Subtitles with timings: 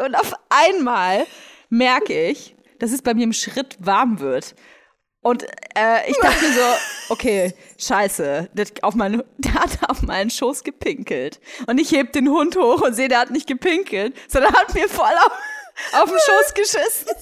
[0.00, 1.26] Und auf einmal
[1.68, 4.54] merke ich, dass es bei mir im Schritt warm wird.
[5.22, 5.44] Und
[5.76, 6.60] äh, ich dachte mir so,
[7.10, 11.40] okay, scheiße, der hat, auf meinen, der hat auf meinen Schoß gepinkelt.
[11.66, 14.88] Und ich heb den Hund hoch und sehe, der hat nicht gepinkelt, sondern hat mir
[14.88, 17.08] voll auf, auf den Schoß geschissen.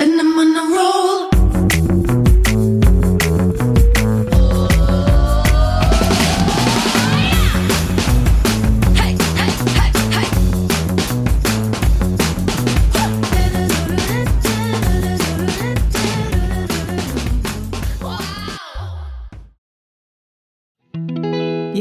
[0.00, 1.39] And I'm on a roll.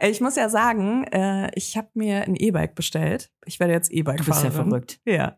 [0.00, 3.30] ich muss ja sagen, äh, ich habe mir ein E-Bike bestellt.
[3.44, 5.00] Ich werde jetzt E-Bike Du bist ja verrückt.
[5.04, 5.36] Ja.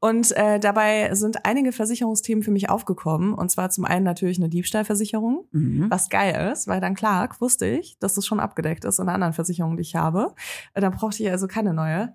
[0.00, 3.34] Und äh, dabei sind einige Versicherungsthemen für mich aufgekommen.
[3.34, 5.86] Und zwar zum einen natürlich eine Diebstahlversicherung, Mhm.
[5.90, 9.14] was geil ist, weil dann Clark wusste ich, dass es schon abgedeckt ist in einer
[9.14, 10.34] anderen Versicherung, die ich habe.
[10.74, 12.14] Äh, Dann brauchte ich also keine neue.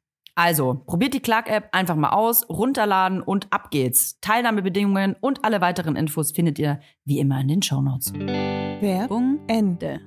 [0.35, 4.17] Also, probiert die Clark-App einfach mal aus, runterladen und ab geht's.
[4.21, 8.13] Teilnahmebedingungen und alle weiteren Infos findet ihr wie immer in den Shownotes.
[8.13, 9.99] Werbung Ende.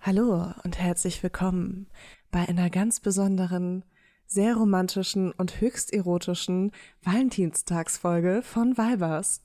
[0.00, 1.88] Hallo und herzlich willkommen
[2.30, 3.84] bei einer ganz besonderen,
[4.24, 6.72] sehr romantischen und höchst erotischen
[7.02, 9.42] Valentinstagsfolge von Weibers.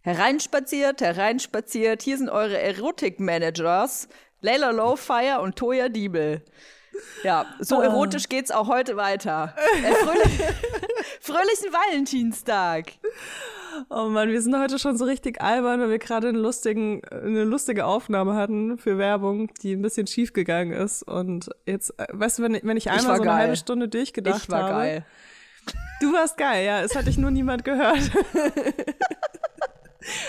[0.00, 2.02] Hereinspaziert, hereinspaziert.
[2.02, 4.08] Hier sind eure Erotik-Managers.
[4.40, 6.44] Layla Lowfire und Toya Diebel.
[7.24, 7.84] Ja, so Ah.
[7.84, 9.54] erotisch geht's auch heute weiter.
[9.82, 10.40] Äh, fröhlich,
[11.20, 12.92] fröhlichen Valentinstag.
[13.88, 17.86] Oh Mann, wir sind heute schon so richtig albern, weil wir gerade lustigen, eine lustige
[17.86, 21.02] Aufnahme hatten für Werbung, die ein bisschen schief gegangen ist.
[21.02, 23.40] Und jetzt, äh, weißt du, wenn ich, wenn ich einmal war so eine geil.
[23.40, 24.72] halbe Stunde durchgedacht Ich war habe.
[24.72, 25.06] geil.
[26.00, 26.80] Du warst geil, ja.
[26.82, 28.00] Es hat dich nur niemand gehört.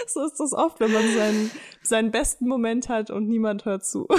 [0.07, 4.07] so ist das oft, wenn man seinen, seinen besten Moment hat und niemand hört zu.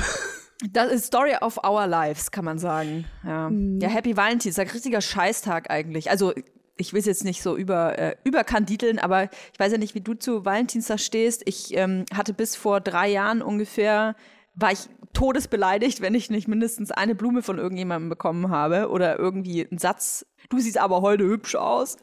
[0.70, 3.04] Das ist Story of Our Lives, kann man sagen.
[3.24, 3.80] Ja, Mhm.
[3.80, 6.10] ja Happy Valentinstag, richtiger Scheißtag eigentlich.
[6.10, 6.32] Also
[6.76, 10.00] ich will es jetzt nicht so über äh, überkandideln, aber ich weiß ja nicht, wie
[10.00, 11.42] du zu Valentinstag stehst.
[11.46, 14.16] Ich ähm, hatte bis vor drei Jahren ungefähr,
[14.54, 19.66] war ich todesbeleidigt, wenn ich nicht mindestens eine Blume von irgendjemandem bekommen habe oder irgendwie
[19.66, 20.26] einen Satz.
[20.50, 21.96] Du siehst aber heute hübsch aus.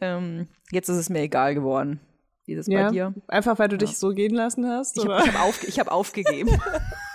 [0.00, 2.00] Ähm, jetzt ist es mir egal geworden.
[2.46, 3.14] Wie ist es bei dir?
[3.26, 4.96] Einfach weil du dich so gehen lassen hast?
[4.96, 6.50] Ich habe hab auf, ich hab aufgegeben.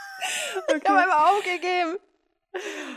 [0.67, 1.97] Ich habe einfach aufgegeben.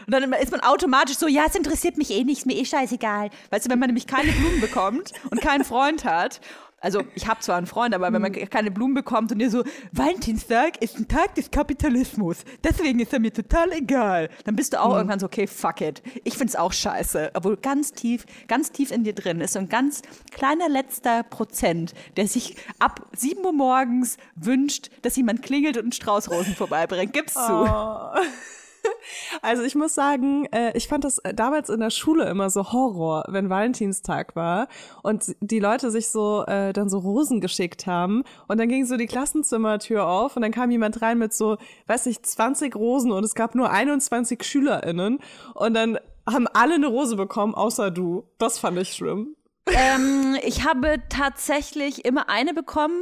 [0.07, 2.65] Und dann ist man automatisch so, ja, es interessiert mich eh nicht, ist mir eh
[2.65, 3.31] scheißegal.
[3.51, 6.41] Weißt du, wenn man nämlich keine Blumen bekommt und keinen Freund hat,
[6.81, 9.65] also ich habe zwar einen Freund, aber wenn man keine Blumen bekommt und dir so,
[9.93, 14.81] Valentinstag ist ein Tag des Kapitalismus, deswegen ist er mir total egal, dann bist du
[14.81, 16.03] auch irgendwann so, okay, fuck it.
[16.25, 17.31] Ich find's auch scheiße.
[17.35, 20.03] Obwohl ganz tief, ganz tief in dir drin ist so ein ganz
[20.33, 25.93] kleiner letzter Prozent, der sich ab 7 Uhr morgens wünscht, dass jemand klingelt und einen
[25.93, 27.13] Strauß Rosen vorbeibringt.
[27.13, 27.69] Gib's zu.
[29.43, 32.73] Also ich muss sagen, äh, ich fand das äh, damals in der Schule immer so
[32.73, 34.69] Horror, wenn Valentinstag war
[35.03, 38.97] und die Leute sich so äh, dann so Rosen geschickt haben und dann ging so
[38.97, 41.57] die Klassenzimmertür auf und dann kam jemand rein mit so,
[41.87, 45.19] weiß nicht, 20 Rosen und es gab nur 21 SchülerInnen
[45.55, 45.99] und dann
[46.29, 48.25] haben alle eine Rose bekommen, außer du.
[48.39, 49.37] Das fand ich schlimm.
[49.69, 53.01] ähm, ich habe tatsächlich immer eine bekommen.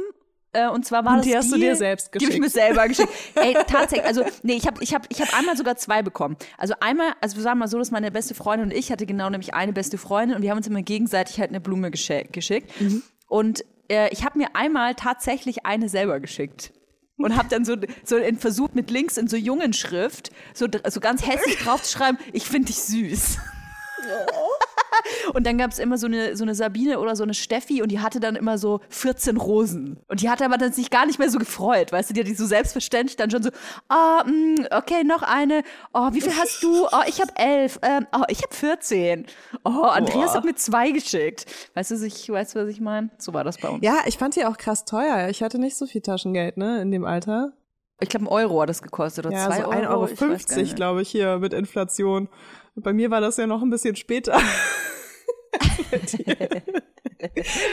[0.55, 2.43] Äh, und zwar war das die hast du dir selbst Die habe ich geschickt.
[2.43, 3.09] mir selber geschickt.
[3.35, 4.05] Ey, tatsächlich.
[4.05, 6.37] Also, nee, ich habe ich hab, ich hab einmal sogar zwei bekommen.
[6.57, 9.29] Also einmal, also wir sagen mal so, dass meine beste Freundin und ich hatte genau
[9.29, 12.35] nämlich eine beste Freundin und wir haben uns immer gegenseitig halt eine Blume geschickt.
[13.27, 16.71] Und äh, ich habe mir einmal tatsächlich eine selber geschickt.
[17.17, 20.99] Und habe dann so, so einen Versuch mit links in so jungen Schrift, so, so
[20.99, 23.37] ganz hässlich draufzuschreiben, ich finde dich süß.
[25.33, 27.91] Und dann gab es immer so eine, so eine Sabine oder so eine Steffi und
[27.91, 29.99] die hatte dann immer so 14 Rosen.
[30.07, 32.27] Und die hatte aber dann sich gar nicht mehr so gefreut, weißt du, die hat
[32.27, 33.49] die so selbstverständlich dann schon so,
[33.89, 35.63] ah, mm, okay, noch eine,
[35.93, 36.85] oh, wie viel hast du?
[36.85, 39.25] Oh, ich habe elf, ähm, oh, ich habe 14.
[39.63, 41.45] Oh, Andreas hat mir zwei geschickt.
[41.73, 43.09] Weißt du, ich, weißt du, was ich meine?
[43.17, 43.83] So war das bei uns.
[43.83, 45.29] Ja, ich fand die auch krass teuer.
[45.29, 47.53] Ich hatte nicht so viel Taschengeld, ne, in dem Alter.
[47.99, 50.05] Ich glaube, ein Euro hat das gekostet oder Ja, zwei so Euro.
[50.05, 52.27] 1,50 Euro, glaube ich, hier mit Inflation.
[52.75, 54.33] Bei mir war das ja noch ein bisschen später.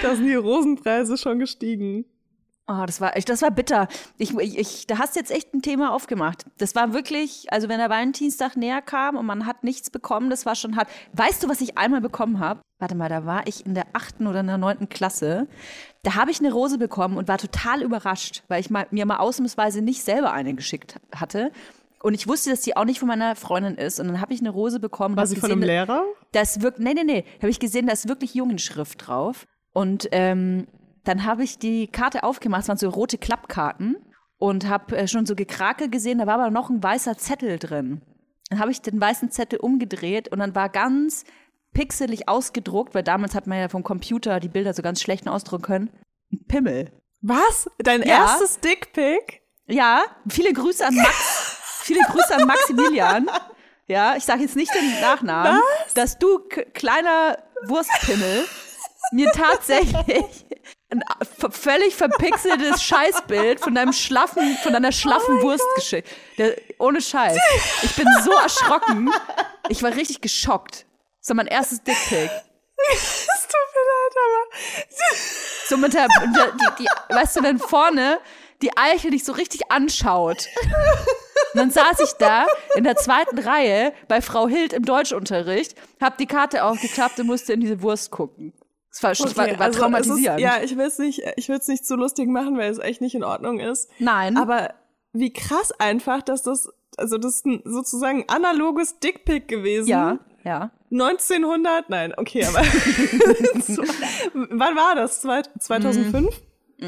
[0.03, 2.05] da sind die Rosenpreise schon gestiegen.
[2.69, 3.89] Oh, das war, das war bitter.
[4.19, 6.45] Ich, ich, ich, da hast du jetzt echt ein Thema aufgemacht.
[6.59, 10.47] Das war wirklich, also wenn der Valentinstag näher kam und man hat nichts bekommen, das
[10.47, 10.89] war schon hart.
[11.13, 12.61] Weißt du, was ich einmal bekommen habe?
[12.79, 15.49] Warte mal, da war ich in der achten oder in der neunten Klasse.
[16.03, 19.19] Da habe ich eine Rose bekommen und war total überrascht, weil ich mal, mir mal
[19.19, 21.51] ausnahmsweise nicht selber eine geschickt hatte.
[22.03, 24.01] Und ich wusste, dass die auch nicht von meiner Freundin ist.
[24.01, 25.17] Und dann habe ich eine Rose bekommen.
[25.17, 26.05] War sie von gesehen, einem Lehrer?
[26.33, 29.47] das wirkt, nee, nee, nee, habe ich gesehen, da ist wirklich Jungenschrift drauf.
[29.73, 30.67] Und ähm,
[31.05, 33.97] dann habe ich die Karte aufgemacht, es waren so rote Klappkarten
[34.39, 38.03] und habe äh, schon so Gekrakel gesehen, da war aber noch ein weißer Zettel drin.
[38.51, 41.25] Dann habe ich den weißen Zettel umgedreht und dann war ganz
[41.73, 45.63] pixelig ausgedruckt, weil damals hat man ja vom Computer die Bilder so ganz schlecht ausdrucken
[45.63, 45.91] können,
[46.33, 46.91] ein Pimmel.
[47.23, 47.71] Was?
[47.79, 48.27] Dein Ja.
[48.27, 49.41] erstes Dickpick?
[49.69, 51.32] Ja, viele Grüße an Max.
[51.83, 53.31] Viele Grüße an Maximilian.
[53.87, 55.61] Ja, ich sage jetzt nicht den Nachnamen,
[55.95, 56.39] dass du
[56.73, 58.47] kleiner Wurstpimmel
[59.13, 60.47] mir tatsächlich
[60.91, 61.03] ein
[61.51, 66.09] völlig verpixeltes Scheißbild von deinem schlaffen, von deiner schlaffen Wurst geschickt.
[66.79, 67.39] Ohne Scheiß.
[67.83, 69.11] Ich bin so erschrocken.
[69.69, 70.87] Ich war richtig geschockt.
[71.21, 72.31] Das war mein erstes Dickpick.
[72.93, 75.27] Es tut mir leid, aber.
[75.69, 78.19] So mit der, mit der die, die, weißt du, wenn vorne
[78.63, 80.47] die Eiche dich so richtig anschaut.
[81.55, 86.17] Und dann saß ich da in der zweiten Reihe bei Frau Hild im Deutschunterricht, hab
[86.17, 88.53] die Karte aufgeklappt und musste in diese Wurst gucken.
[88.91, 90.39] Das war, Okay, war, war also traumatisierend.
[90.41, 92.79] Ist, ja, ich will es nicht, ich will es nicht zu lustig machen, weil es
[92.79, 93.91] echt nicht in Ordnung ist.
[93.99, 94.37] Nein.
[94.37, 94.75] Aber
[95.13, 99.89] wie krass einfach, dass das, also das ist ein sozusagen analoges Dickpick gewesen.
[99.89, 100.71] ja, ja.
[100.91, 102.63] 1900, nein, okay, aber
[103.63, 103.83] so,
[104.35, 105.23] wann war das?
[105.23, 106.35] Zwei- 2005?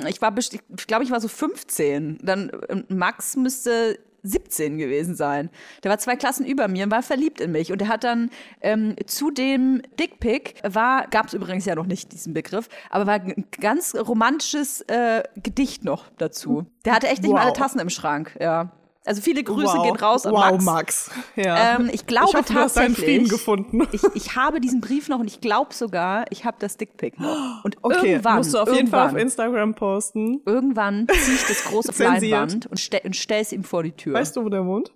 [0.09, 2.19] Ich war, ich glaube, ich war so 15.
[2.23, 5.51] Dann ähm, Max müsste 17 gewesen sein.
[5.83, 7.71] Der war zwei Klassen über mir und war verliebt in mich.
[7.71, 8.31] Und er hat dann
[8.61, 13.15] ähm, zu dem Dickpick war, gab es übrigens ja noch nicht diesen Begriff, aber war
[13.15, 16.67] ein ganz romantisches äh, Gedicht noch dazu.
[16.85, 17.59] Der hatte echt nicht mal alle Wow.
[17.59, 18.37] Tassen im Schrank.
[18.41, 18.73] Ja.
[19.07, 19.83] Also viele Grüße wow.
[19.83, 20.65] gehen raus an wow, Max.
[20.65, 21.11] Max.
[21.37, 21.77] Ja.
[21.77, 23.17] Ähm, ich glaube ich hoffe, du hast deinen tatsächlich.
[23.17, 23.89] Frieden gefunden.
[23.93, 27.65] Ich, ich habe diesen Brief noch und ich glaube sogar, ich habe das Dickpick noch.
[27.65, 30.41] Und Okay, irgendwann, musst du auf jeden Fall auf Instagram posten.
[30.47, 31.93] Irgendwann ziehe ich das große.
[32.03, 34.15] Leinwand und, ste und stelle es ihm vor die Tür.
[34.15, 34.93] Weißt du, wo der wohnt?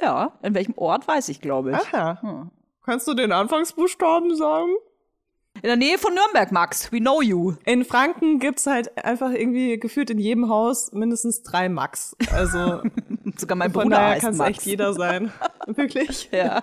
[0.00, 1.94] Ja, in welchem Ort weiß ich, glaube ich.
[1.94, 2.18] Aha.
[2.22, 2.50] Hm.
[2.84, 4.72] Kannst du den Anfangsbuchstaben sagen?
[5.62, 6.92] In der Nähe von Nürnberg, Max.
[6.92, 7.54] We know you.
[7.64, 12.16] In Franken gibt's halt einfach irgendwie gefühlt in jedem Haus mindestens drei Max.
[12.32, 12.82] Also
[13.36, 15.32] Sogar mein von Bruder daher heißt kann es echt jeder sein.
[15.66, 16.28] Wirklich?
[16.30, 16.62] Ja.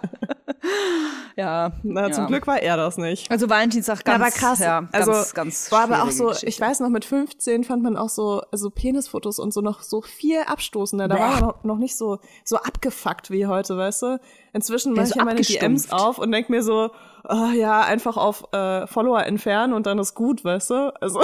[1.35, 1.71] ja.
[1.83, 2.11] Na, ja.
[2.11, 3.29] zum Glück war er das nicht.
[3.31, 4.59] Also Valentinstag ganz, Ja, aber krass.
[4.59, 6.47] Ja, ganz, also ganz war aber auch so, Geschichte.
[6.47, 10.01] ich weiß noch, mit 15 fand man auch so, also Penisfotos und so noch so
[10.01, 11.07] viel abstoßender.
[11.07, 11.21] Da Bäh.
[11.21, 14.19] war man noch, nicht so, so abgefuckt wie heute, weißt du?
[14.53, 16.91] Inzwischen mache ich ja meine DMs auf und denk mir so,
[17.27, 20.93] oh, ja, einfach auf äh, Follower entfernen und dann ist gut, weißt du?
[21.01, 21.21] Also,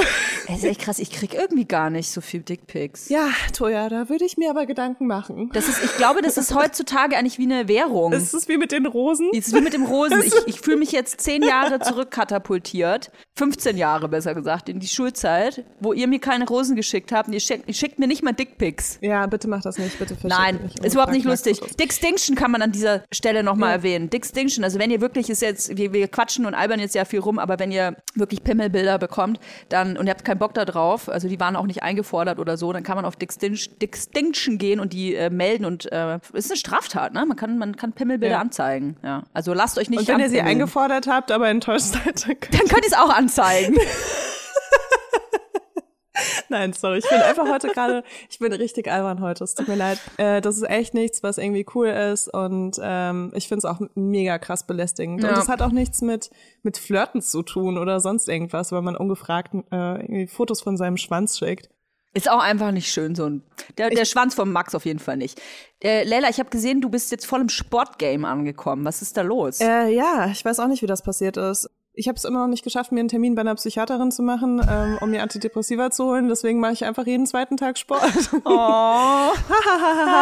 [0.48, 1.00] Das ist echt krass.
[1.00, 3.10] Ich krieg irgendwie gar nicht so viel Dickpics.
[3.10, 5.50] ja, Toja, da würde ich mir aber Gedanken machen.
[5.54, 8.14] Das ist, ich glaube, das ist heutzutage eigentlich wie eine Währung.
[8.14, 9.30] Ist es wie mit den Rosen?
[9.34, 10.22] Jetzt wie mit dem Rosen.
[10.28, 15.64] Ich, ich fühle mich jetzt zehn Jahre zurückkatapultiert, 15 Jahre besser gesagt, in die Schulzeit,
[15.80, 18.32] wo ihr mir keine Rosen geschickt habt und ihr schickt, ihr schickt mir nicht mal
[18.34, 18.98] Dickpics.
[19.02, 20.84] Ja, bitte mach das nicht, bitte Nein, nicht.
[20.84, 21.60] ist überhaupt nicht lustig.
[21.80, 24.10] Dickstinction kann man an dieser Stelle nochmal erwähnen.
[24.10, 27.20] Dickstinction, also wenn ihr wirklich ist jetzt, wir wir, quatschen und albern jetzt ja viel
[27.20, 29.40] rum, aber wenn ihr wirklich Pimmelbilder bekommt,
[29.70, 32.58] dann und ihr habt keinen Bock da drauf, also die waren auch nicht eingefordert oder
[32.58, 36.58] so, dann kann man auf Distinction gehen und die äh, melden und äh, ist eine
[36.58, 37.24] Straftat, ne?
[37.26, 38.42] Man kann, man kann Pimmelbilder Ja.
[38.42, 38.98] anzeigen.
[39.04, 39.24] Ja.
[39.34, 42.84] Also lasst euch nicht Und wenn ihr sie eingefordert habt, aber enttäuscht seid, dann könnt
[42.84, 43.27] ihr es auch anzeigen.
[46.50, 49.76] Nein, sorry, ich bin einfach heute gerade, ich bin richtig albern heute, es tut mir
[49.76, 50.00] leid.
[50.18, 53.80] Äh, das ist echt nichts, was irgendwie cool ist und ähm, ich finde es auch
[53.96, 55.24] mega krass belästigend.
[55.24, 55.30] Ja.
[55.30, 56.30] Und es hat auch nichts mit,
[56.64, 60.98] mit Flirten zu tun oder sonst irgendwas, weil man ungefragt äh, irgendwie Fotos von seinem
[60.98, 61.70] Schwanz schickt.
[62.14, 63.44] Ist auch einfach nicht schön, so ein.
[63.78, 65.40] Der, der Schwanz vom Max auf jeden Fall nicht.
[65.84, 68.86] Äh, Leila, ich habe gesehen, du bist jetzt voll im Sportgame angekommen.
[68.86, 69.60] Was ist da los?
[69.60, 71.70] Äh, ja, ich weiß auch nicht, wie das passiert ist.
[72.00, 74.62] Ich habe es immer noch nicht geschafft, mir einen Termin bei einer Psychiaterin zu machen,
[74.70, 76.28] ähm, um mir Antidepressiva zu holen.
[76.30, 78.04] Deswegen mache ich einfach jeden zweiten Tag Sport.
[78.46, 79.32] oh.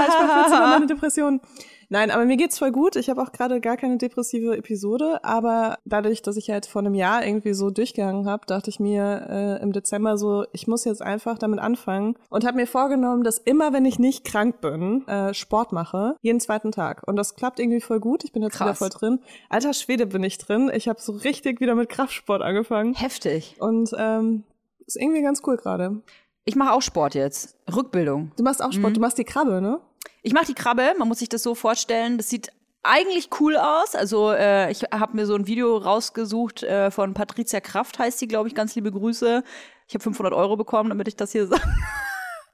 [0.07, 1.41] Ich war 14 und meine Depression.
[1.89, 2.95] Nein, aber mir geht's voll gut.
[2.95, 6.95] Ich habe auch gerade gar keine depressive Episode, aber dadurch, dass ich halt vor einem
[6.95, 11.01] Jahr irgendwie so durchgegangen habe, dachte ich mir äh, im Dezember so, ich muss jetzt
[11.01, 15.33] einfach damit anfangen und habe mir vorgenommen, dass immer, wenn ich nicht krank bin, äh,
[15.33, 17.03] Sport mache, jeden zweiten Tag.
[17.07, 18.23] Und das klappt irgendwie voll gut.
[18.23, 18.79] Ich bin jetzt wieder Krass.
[18.79, 19.19] voll drin.
[19.49, 20.71] Alter Schwede bin ich drin.
[20.73, 23.55] Ich habe so richtig wieder mit Kraftsport angefangen Heftig.
[23.59, 24.43] und ähm,
[24.85, 26.01] ist irgendwie ganz cool gerade.
[26.45, 27.55] Ich mache auch Sport jetzt.
[27.73, 28.31] Rückbildung.
[28.37, 29.79] Du machst auch Sport, du machst die Krabbe, ne?
[30.21, 32.17] Ich mache die Krabbe, man muss sich das so vorstellen.
[32.17, 32.51] Das sieht
[32.83, 33.95] eigentlich cool aus.
[33.95, 38.27] Also äh, ich habe mir so ein Video rausgesucht äh, von Patricia Kraft, heißt sie,
[38.27, 38.53] glaube ich.
[38.53, 39.43] Ganz liebe Grüße.
[39.87, 41.63] Ich habe 500 Euro bekommen, damit ich das hier sage.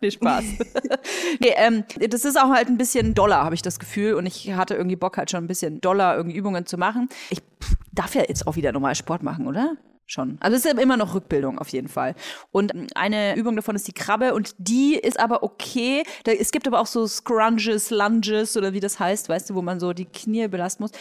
[0.03, 0.43] Nee, Spaß.
[1.39, 4.15] nee, ähm, das ist auch halt ein bisschen Dollar, habe ich das Gefühl.
[4.15, 7.07] Und ich hatte irgendwie Bock, halt schon ein bisschen Dollar irgendwie Übungen zu machen.
[7.29, 9.77] Ich pff, darf ja jetzt auch wieder normal Sport machen, oder?
[10.11, 10.37] Schon.
[10.41, 12.15] Also es ist ja immer noch Rückbildung auf jeden Fall.
[12.51, 16.03] Und ähm, eine Übung davon ist die Krabbe und die ist aber okay.
[16.25, 19.61] Da, es gibt aber auch so Scrunges, Lunges oder wie das heißt, weißt du, wo
[19.61, 20.91] man so die Knie belasten muss.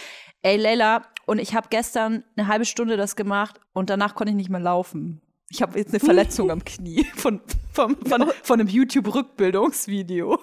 [0.42, 4.36] Ey, Leila, und ich habe gestern eine halbe Stunde das gemacht und danach konnte ich
[4.36, 5.20] nicht mehr laufen.
[5.48, 7.40] Ich habe jetzt eine Verletzung am Knie von,
[7.72, 10.38] von, von, von einem YouTube-Rückbildungsvideo.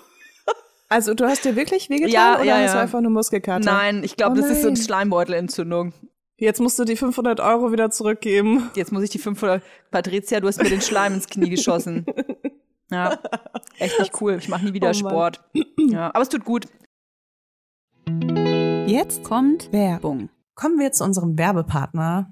[0.90, 2.84] Also du hast dir wirklich wehgetan Ja, oder ja, hast du ja.
[2.84, 3.64] einfach eine Muskelkater?
[3.64, 4.86] Nein, ich glaube, Oh das ist so eine nein.
[4.86, 5.94] Schleimbeutelentzündung.
[6.40, 8.70] Jetzt musst du die 500 Euro wieder zurückgeben.
[8.76, 9.64] Jetzt muss ich die 500.
[9.90, 12.06] Patricia, du hast mir den Schleim ins Knie geschossen.
[12.90, 13.20] Ja,
[13.80, 14.38] echt nicht cool.
[14.40, 14.94] Ich mache nie wieder Oh.
[14.94, 15.44] Sport.
[15.78, 16.68] Ja, aber es tut gut.
[18.88, 20.30] Jetzt kommt Werbung.
[20.56, 22.32] Kommen wir zu unserem Werbepartner,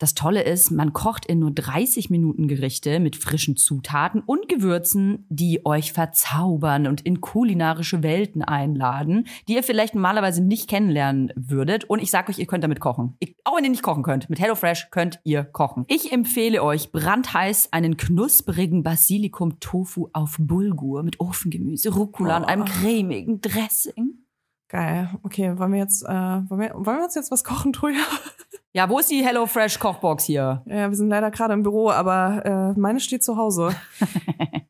[0.00, 5.26] Das Tolle ist, man kocht in nur 30 Minuten Gerichte mit frischen Zutaten und Gewürzen,
[5.28, 11.84] die euch verzaubern und in kulinarische Welten einladen, die ihr vielleicht normalerweise nicht kennenlernen würdet.
[11.84, 13.14] Und ich sage euch, ihr könnt damit kochen.
[13.18, 15.84] Ich, auch wenn ihr nicht kochen könnt, mit HelloFresh könnt ihr kochen.
[15.86, 22.64] Ich empfehle euch brandheiß einen knusprigen Basilikum-Tofu auf Bulgur mit Ofengemüse, Rucola und einem Oh.
[22.64, 24.09] cremigen Dressing.
[24.70, 25.10] Geil.
[25.24, 28.00] Okay, wollen wir jetzt, äh, wollen, wir, wollen wir uns jetzt was kochen, Troja?
[28.72, 30.62] Ja, wo ist die HelloFresh Kochbox hier?
[30.64, 33.74] Ja, wir sind leider gerade im Büro, aber äh, meine steht zu Hause.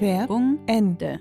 [0.00, 1.20] Werbung Ende.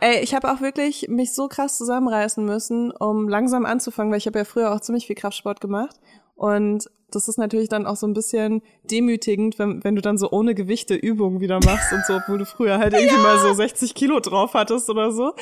[0.00, 4.26] Ey, ich habe auch wirklich mich so krass zusammenreißen müssen, um langsam anzufangen, weil ich
[4.26, 5.96] habe ja früher auch ziemlich viel Kraftsport gemacht.
[6.34, 10.30] Und das ist natürlich dann auch so ein bisschen demütigend, wenn, wenn du dann so
[10.30, 13.94] ohne Gewichte Übungen wieder machst und so, obwohl du früher halt irgendwie mal so 60
[13.94, 15.34] Kilo drauf hattest oder so.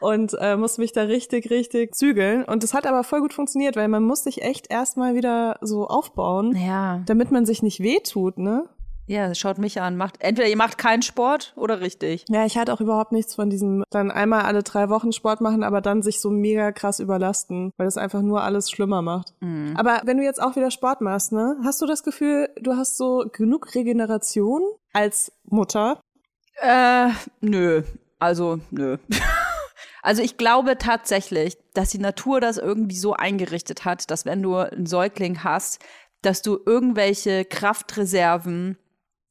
[0.00, 2.44] Und äh, musste mich da richtig, richtig zügeln.
[2.44, 5.86] Und das hat aber voll gut funktioniert, weil man muss sich echt erstmal wieder so
[5.86, 7.00] aufbauen, Ja.
[7.06, 8.68] damit man sich nicht wehtut, ne?
[9.06, 9.96] Ja, schaut mich an.
[9.96, 12.24] Macht, entweder ihr macht keinen Sport oder richtig.
[12.28, 15.62] Ja, ich hatte auch überhaupt nichts von diesem dann einmal alle drei Wochen Sport machen,
[15.62, 19.34] aber dann sich so mega krass überlasten, weil das einfach nur alles schlimmer macht.
[19.76, 22.96] Aber wenn du jetzt auch wieder Sport machst, ne, hast du das Gefühl, du hast
[22.96, 26.00] so genug Regeneration als Mutter?
[26.62, 27.82] Äh, nö.
[28.18, 28.96] Also, nö.
[30.04, 34.54] Also ich glaube tatsächlich, dass die Natur das irgendwie so eingerichtet hat, dass wenn du
[34.56, 35.82] einen Säugling hast,
[36.20, 38.76] dass du irgendwelche Kraftreserven,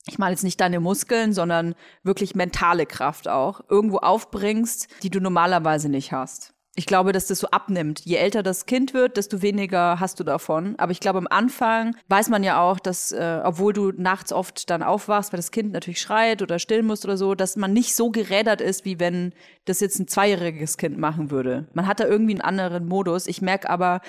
[0.07, 5.19] ich meine jetzt nicht deine Muskeln, sondern wirklich mentale Kraft auch, irgendwo aufbringst, die du
[5.19, 6.53] normalerweise nicht hast.
[6.75, 7.99] Ich glaube, dass das so abnimmt.
[8.03, 10.73] Je älter das Kind wird, desto weniger hast du davon.
[10.79, 14.71] Aber ich glaube, am Anfang weiß man ja auch, dass, äh, obwohl du nachts oft
[14.71, 17.95] dann aufwachst, weil das Kind natürlich schreit oder stillen muss oder so, dass man nicht
[17.95, 19.33] so gerädert ist, wie wenn
[19.65, 21.67] das jetzt ein zweijähriges Kind machen würde.
[21.73, 23.27] Man hat da irgendwie einen anderen Modus.
[23.27, 24.01] Ich merke aber,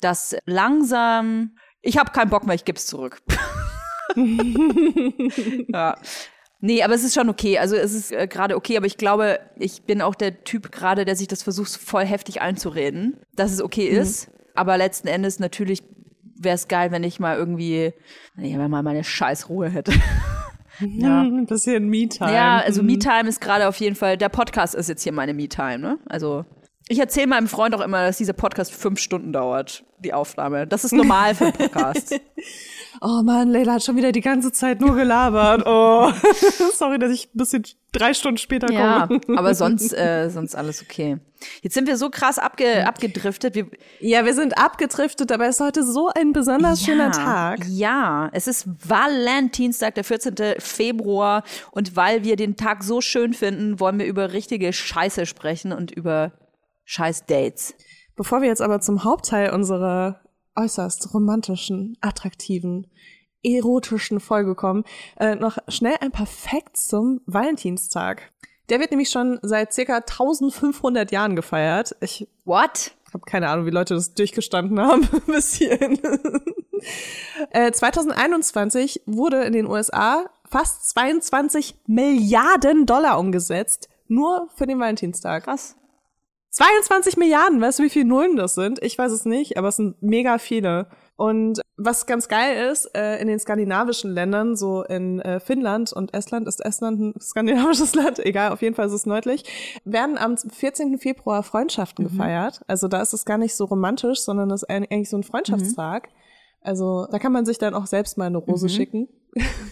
[0.00, 3.22] dass langsam, ich habe keinen Bock mehr, ich geb's zurück.
[5.68, 5.96] ja.
[6.60, 7.58] Nee, aber es ist schon okay.
[7.58, 11.04] Also es ist äh, gerade okay, aber ich glaube, ich bin auch der Typ gerade,
[11.04, 14.30] der sich das versucht, voll heftig einzureden, dass es okay ist.
[14.54, 15.84] Aber letzten Endes natürlich
[16.40, 17.92] wäre es geil, wenn ich mal irgendwie,
[18.34, 19.92] nee, wenn man meine Scheißruhe hätte.
[20.80, 21.22] Ja.
[21.22, 22.32] Ein bisschen Me-Time.
[22.32, 25.80] Ja, also Me-Time ist gerade auf jeden Fall, der Podcast ist jetzt hier meine Me-Time,
[25.80, 25.98] ne?
[26.06, 26.44] Also
[26.88, 30.66] ich erzähle meinem Freund auch immer, dass dieser Podcast fünf Stunden dauert, die Aufnahme.
[30.66, 32.18] Das ist normal für einen Podcast.
[33.00, 35.62] Oh Mann, Leila hat schon wieder die ganze Zeit nur gelabert.
[35.66, 36.12] Oh,
[36.74, 39.20] sorry, dass ich ein bisschen drei Stunden später ja, komme.
[39.36, 41.18] aber sonst, äh, sonst alles okay.
[41.62, 43.54] Jetzt sind wir so krass abge abgedriftet.
[43.54, 43.66] Wir,
[44.00, 47.60] Ja, wir sind abgetriftet, aber es ist heute so ein besonders schöner Tag.
[47.68, 50.34] Ja, es ist Valentinstag, der 14.
[50.58, 51.44] Februar.
[51.70, 55.92] Und weil wir den Tag so schön finden, wollen wir über richtige Scheiße sprechen und
[55.92, 56.32] über
[56.84, 57.74] Scheiß-Dates.
[58.16, 60.20] Bevor wir jetzt aber zum Hauptteil unserer
[60.58, 62.86] äußerst romantischen, attraktiven,
[63.42, 64.84] erotischen Folge kommen,
[65.18, 68.32] äh, noch schnell ein paar Facts zum Valentinstag.
[68.68, 71.96] Der wird nämlich schon seit circa 1500 Jahren gefeiert.
[72.00, 72.92] Ich What?
[73.14, 75.98] habe keine Ahnung, wie Leute das durchgestanden haben bis hierhin.
[77.50, 85.44] äh, 2021 wurde in den USA fast 22 Milliarden Dollar umgesetzt, nur für den Valentinstag.
[85.44, 85.76] Krass.
[86.50, 88.82] 22 Milliarden, weißt du, wie viele Nullen das sind?
[88.82, 90.88] Ich weiß es nicht, aber es sind mega viele.
[91.16, 96.14] Und was ganz geil ist, äh, in den skandinavischen Ländern, so in äh, Finnland und
[96.14, 99.44] Estland, ist Estland ein skandinavisches Land, egal, auf jeden Fall ist es nördlich,
[99.84, 100.98] werden am 14.
[100.98, 102.62] Februar Freundschaften gefeiert.
[102.66, 106.08] Also da ist es gar nicht so romantisch, sondern das ist eigentlich so ein Freundschaftstag.
[106.60, 109.08] Also da kann man sich dann auch selbst mal eine Rose schicken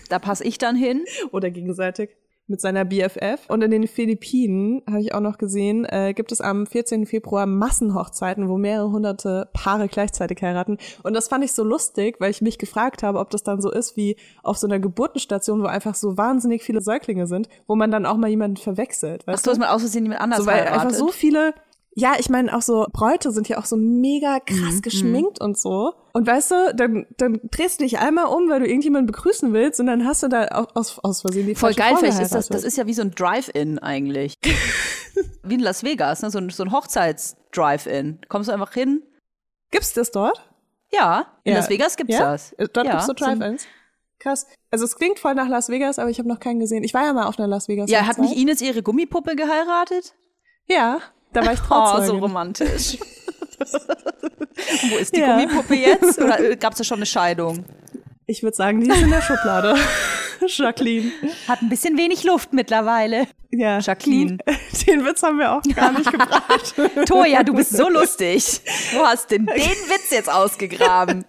[0.09, 1.05] Da passe ich dann hin.
[1.33, 2.11] oder gegenseitig
[2.49, 3.49] mit seiner BFF.
[3.49, 7.07] Und in den Philippinen, habe ich auch noch gesehen, äh, gibt es am 14.
[7.07, 10.79] Februar Massenhochzeiten, wo mehrere hunderte Paare gleichzeitig heiraten.
[11.03, 13.71] Und das fand ich so lustig, weil ich mich gefragt habe, ob das dann so
[13.71, 17.91] ist wie auf so einer Geburtenstation, wo einfach so wahnsinnig viele Säuglinge sind, wo man
[17.91, 19.25] dann auch mal jemanden verwechselt.
[19.27, 19.51] Ach so, du?
[19.51, 20.81] dass man aus Versehen jemand anders so, weil heiratet.
[20.81, 21.55] einfach so viele
[21.99, 25.59] ja, ich meine, auch so Bräute sind ja auch so mega Mhm, krass geschminkt und
[25.59, 25.95] so.
[26.17, 29.81] Und weißt du, dann, dann drehst du dich einmal um, weil du irgendjemanden begrüßen willst
[29.81, 32.65] und dann hast du da aus, aus Versehen die Voll geil, vielleicht ist das, das
[32.65, 34.33] ist ja wie so ein Drive-In eigentlich.
[35.43, 36.31] wie in Las Vegas, ne?
[36.31, 38.21] so ein, so ein Hochzeits-Drive-In.
[38.31, 39.03] Kommst du einfach hin?
[39.71, 40.43] Gibt's das dort?
[40.91, 41.59] Ja, in Ja.
[41.59, 42.33] Las Vegas gibt's ja?
[42.33, 42.53] das.
[42.55, 43.67] Äh, Dort ja, gibt's so so ein- Drive-Ins.
[44.19, 44.47] Krass.
[44.71, 46.83] Also es klingt voll nach Las Vegas, aber ich habe noch keinen gesehen.
[46.83, 47.91] Ich war ja mal auf einer Las Vegas.
[47.91, 50.15] Ja, hat nicht Ines ihre Gummipuppe geheiratet?
[50.65, 51.01] Ja,
[51.35, 52.07] da war ich Oh, Trauzeugin.
[52.07, 52.99] so romantisch.
[53.59, 55.39] Wo ist die Ja.
[55.39, 56.19] Gummipuppe jetzt?
[56.19, 57.65] Oder äh, gab's da schon eine Scheidung?
[58.27, 59.77] Ich würde sagen, die ist in der Schublade.
[60.47, 61.13] Jacqueline.
[61.49, 63.27] Hat ein bisschen wenig Luft mittlerweile.
[63.51, 63.79] Ja.
[63.79, 64.39] Jacqueline.
[64.87, 66.75] Den Witz haben wir auch gar nicht gebracht.
[67.07, 68.61] Toja, du bist so lustig.
[68.93, 71.25] Du hast den, den Witz jetzt ausgegraben.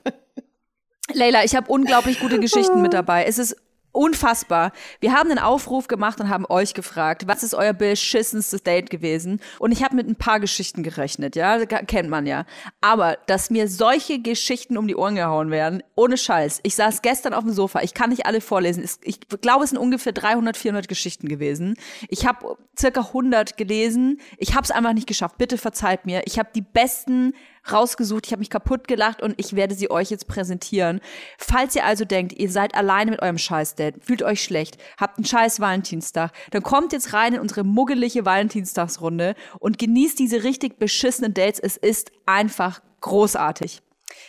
[1.14, 3.26] Leila, ich habe unglaublich gute Geschichten mit dabei.
[3.26, 3.56] Es ist
[3.98, 4.72] unfassbar.
[5.00, 9.42] Wir haben einen Aufruf gemacht und haben euch gefragt, was ist euer beschissenstes Date gewesen?
[9.60, 12.46] Und ich habe mit ein paar Geschichten gerechnet, ja, kennt man ja.
[12.82, 16.60] Aber dass mir solche Geschichten um die Ohren gehauen werden, ohne Scheiß.
[16.64, 18.84] Ich saß gestern auf dem Sofa, ich kann nicht alle vorlesen.
[18.84, 21.76] Es- Ich glaube, es sind ungefähr 300, 400 Geschichten gewesen.
[22.10, 24.20] Ich habe circa 100 gelesen.
[24.38, 25.38] Ich habe es einfach nicht geschafft.
[25.38, 26.22] Bitte verzeiht mir.
[26.26, 27.34] Ich habe die besten
[27.72, 31.02] rausgesucht, ich habe mich kaputt gelacht und ich werde sie euch jetzt präsentieren.
[31.38, 35.26] Falls ihr also denkt, ihr seid alleine mit eurem Scheiß-Date, fühlt euch schlecht, habt einen
[35.26, 41.34] scheiß Valentinstag, dann kommt jetzt rein in unsere muggelige Valentinstagsrunde und genießt diese richtig beschissenen
[41.34, 41.60] Dates.
[41.60, 43.82] Es ist einfach großartig.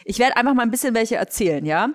[0.04, 1.90] Ich werde einfach mal ein bisschen welche erzählen, ja?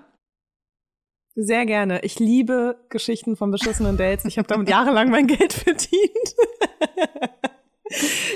[1.36, 2.01] Sehr gerne.
[2.03, 4.25] Ich liebe Geschichten von beschissenen Dates.
[4.25, 6.36] Ich habe damit jahrelang mein Geld verdient.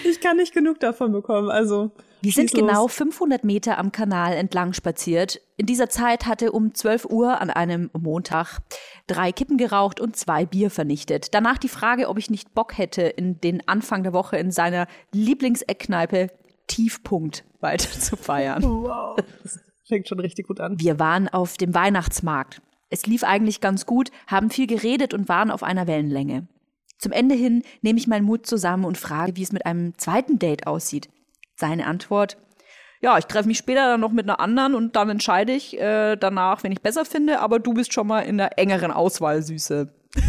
[0.03, 1.49] ich kann nicht genug davon bekommen.
[1.49, 5.39] Also Wir sind genau 500 Meter am Kanal entlang spaziert.
[5.55, 8.59] In dieser Zeit hatte um 12 Uhr an einem Montag
[9.05, 11.33] drei Kippen geraucht und zwei Bier vernichtet.
[11.33, 14.87] Danach die Frage, ob ich nicht Bock hätte, in den Anfang der Woche in seiner
[15.11, 16.31] Lieblingseckneipe
[16.67, 18.63] Tiefpunkt weiter zu feiern.
[18.67, 19.17] Wow.
[19.43, 20.79] Das fängt schon richtig gut an.
[20.79, 22.61] Wir waren auf dem Weihnachtsmarkt.
[22.89, 26.47] Es lief eigentlich ganz gut, haben viel geredet und waren auf einer Wellenlänge.
[26.99, 30.39] Zum Ende hin nehme ich meinen Mut zusammen und frage, wie es mit einem zweiten
[30.39, 31.09] Date aussieht.
[31.57, 32.37] Seine Antwort,
[33.01, 36.15] ja, ich treffe mich später dann noch mit einer anderen und dann entscheide ich äh,
[36.15, 39.93] danach, wen ich besser finde, aber du bist schon mal in der engeren Auswahl, Süße.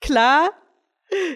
[0.00, 0.50] Klar,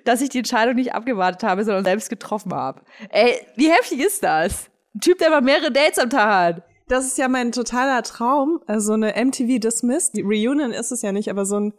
[0.04, 2.82] dass ich die Entscheidung nicht abgewartet habe, sondern selbst getroffen habe.
[3.10, 4.70] Ey, wie heftig ist das?
[4.94, 6.62] Ein Typ, der mal mehrere Dates am Tag hat.
[6.88, 8.60] Das ist ja mein totaler Traum.
[8.66, 10.14] Also eine MTV Dismissed.
[10.14, 11.74] Die Reunion ist es ja nicht, aber so ein,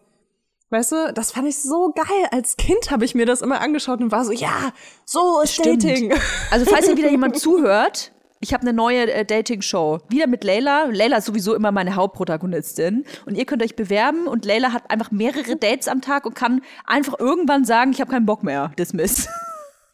[0.69, 2.27] weißt du, das fand ich so geil.
[2.31, 4.71] Als Kind habe ich mir das immer angeschaut und war so, ja,
[5.05, 5.83] so ist Stimmt.
[5.83, 6.13] Dating.
[6.51, 9.99] Also falls hier wieder jemand zuhört, ich habe eine neue äh, Dating-Show.
[10.09, 10.85] Wieder mit Layla.
[10.91, 13.05] Layla ist sowieso immer meine Hauptprotagonistin.
[13.25, 16.61] Und ihr könnt euch bewerben und Layla hat einfach mehrere Dates am Tag und kann
[16.85, 18.71] einfach irgendwann sagen, ich habe keinen Bock mehr.
[18.77, 19.27] Dismiss.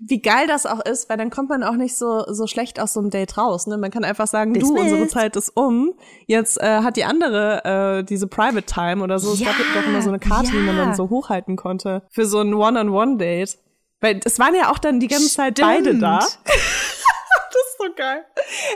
[0.03, 2.93] Wie geil das auch ist, weil dann kommt man auch nicht so, so schlecht aus
[2.93, 3.67] so einem Date raus.
[3.67, 3.77] Ne?
[3.77, 4.91] Man kann einfach sagen, du, Dismissed.
[4.91, 5.93] unsere Zeit ist um.
[6.25, 9.33] Jetzt äh, hat die andere äh, diese Private Time oder so.
[9.33, 10.85] Es gab Ja, doch immer so eine Karte, die man ja.
[10.85, 12.01] dann so hochhalten konnte.
[12.09, 13.59] Für so ein One-on-One-Date.
[13.99, 16.19] Weil es waren ja auch dann die ganze Zeit beide da.
[17.81, 18.23] So geil.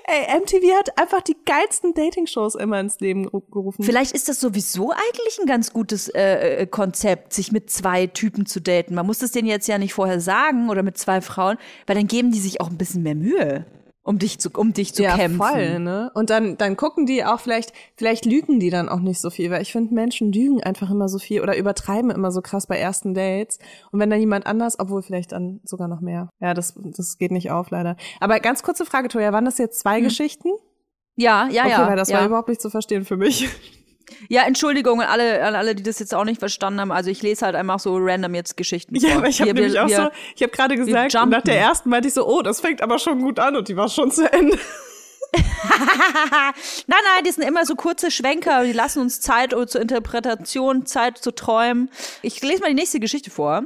[0.08, 3.84] Ey, MTV hat einfach die geilsten Dating-Shows immer ins Leben geru- gerufen.
[3.84, 8.46] Vielleicht ist das sowieso eigentlich ein ganz gutes äh, äh, Konzept, sich mit zwei Typen
[8.46, 8.96] zu daten.
[8.96, 12.08] Man muss das denen jetzt ja nicht vorher sagen oder mit zwei Frauen, weil dann
[12.08, 13.66] geben die sich auch ein bisschen mehr Mühe,
[14.06, 15.40] um dich zu, um dich zu ja, kämpfen.
[15.40, 16.12] voll, ne?
[16.14, 19.50] Und dann, dann gucken die auch vielleicht, vielleicht lügen die dann auch nicht so viel,
[19.50, 22.78] weil ich finde, Menschen lügen einfach immer so viel oder übertreiben immer so krass bei
[22.78, 23.58] ersten Dates.
[23.92, 26.30] Und wenn dann jemand anders, obwohl vielleicht dann sogar noch mehr.
[26.40, 27.98] Ja, das, das geht nicht auf, leider.
[28.20, 30.50] Aber ganz kurze Frage, Toja, waren das jetzt zwei Geschichten?
[31.16, 31.88] Ja, ja, Okay, ja.
[31.88, 32.20] weil das ja.
[32.20, 33.50] war überhaupt nicht zu verstehen für mich.
[34.30, 36.92] Ja, Entschuldigung an alle, an alle, die das jetzt auch nicht verstanden haben.
[36.92, 39.18] Also ich lese halt einfach so random jetzt Geschichten Ja, vor.
[39.20, 42.08] aber ich habe nämlich wir- auch so, ich habe gerade gesagt, nach der ersten meinte
[42.08, 44.58] ich so, oh, das fängt aber schon gut an und die war schon zu Ende.
[45.36, 46.54] nein,
[46.88, 51.32] nein, die sind immer so kurze Schwenker, die lassen uns Zeit zur Interpretation, Zeit zu
[51.32, 51.90] träumen.
[52.22, 53.64] Ich lese mal die nächste Geschichte vor.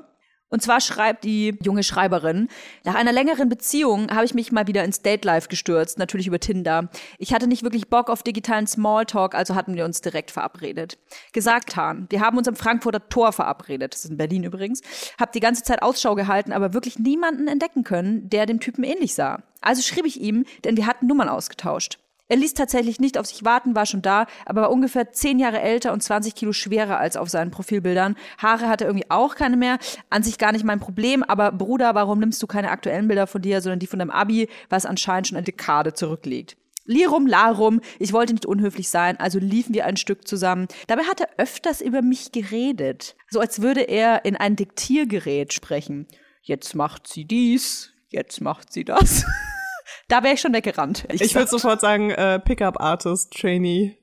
[0.50, 2.48] Und zwar schreibt die junge Schreiberin,
[2.84, 6.40] nach einer längeren Beziehung habe ich mich mal wieder ins Date Life gestürzt, natürlich über
[6.40, 6.90] Tinder.
[7.20, 10.98] Ich hatte nicht wirklich Bock auf digitalen Smalltalk, also hatten wir uns direkt verabredet.
[11.34, 14.82] Gesagt haben, wir haben uns am Frankfurter Tor verabredet, das ist in Berlin übrigens,
[15.20, 19.14] hab die ganze Zeit Ausschau gehalten, aber wirklich niemanden entdecken können, der dem Typen ähnlich
[19.14, 19.44] sah.
[19.62, 22.00] Also schrieb ich ihm, denn wir hatten Nummern ausgetauscht.
[22.32, 25.62] Er ließ tatsächlich nicht auf sich warten, war schon da, aber war ungefähr zehn Jahre
[25.62, 28.16] älter und 20 Kilo schwerer als auf seinen Profilbildern.
[28.38, 29.80] Haare hatte er irgendwie auch keine mehr.
[30.12, 33.42] An sich gar nicht mein Problem, aber Bruder, warum nimmst du keine aktuellen Bilder von
[33.42, 36.56] dir, sondern die von deinem Abi, was anscheinend schon eine Dekade zurückliegt?
[36.86, 40.68] Lirum, Larum, ich wollte nicht unhöflich sein, also liefen wir ein Stück zusammen.
[40.86, 43.16] Dabei hat er öfters über mich geredet.
[43.30, 46.08] So als würde er in ein Diktiergerät sprechen.
[46.44, 49.26] Jetzt macht sie dies, jetzt macht sie das.
[50.10, 51.06] da wäre ich schon weggerannt.
[51.10, 53.99] Ich würde sofort sagen, äh, Pickup Artist, Trainee.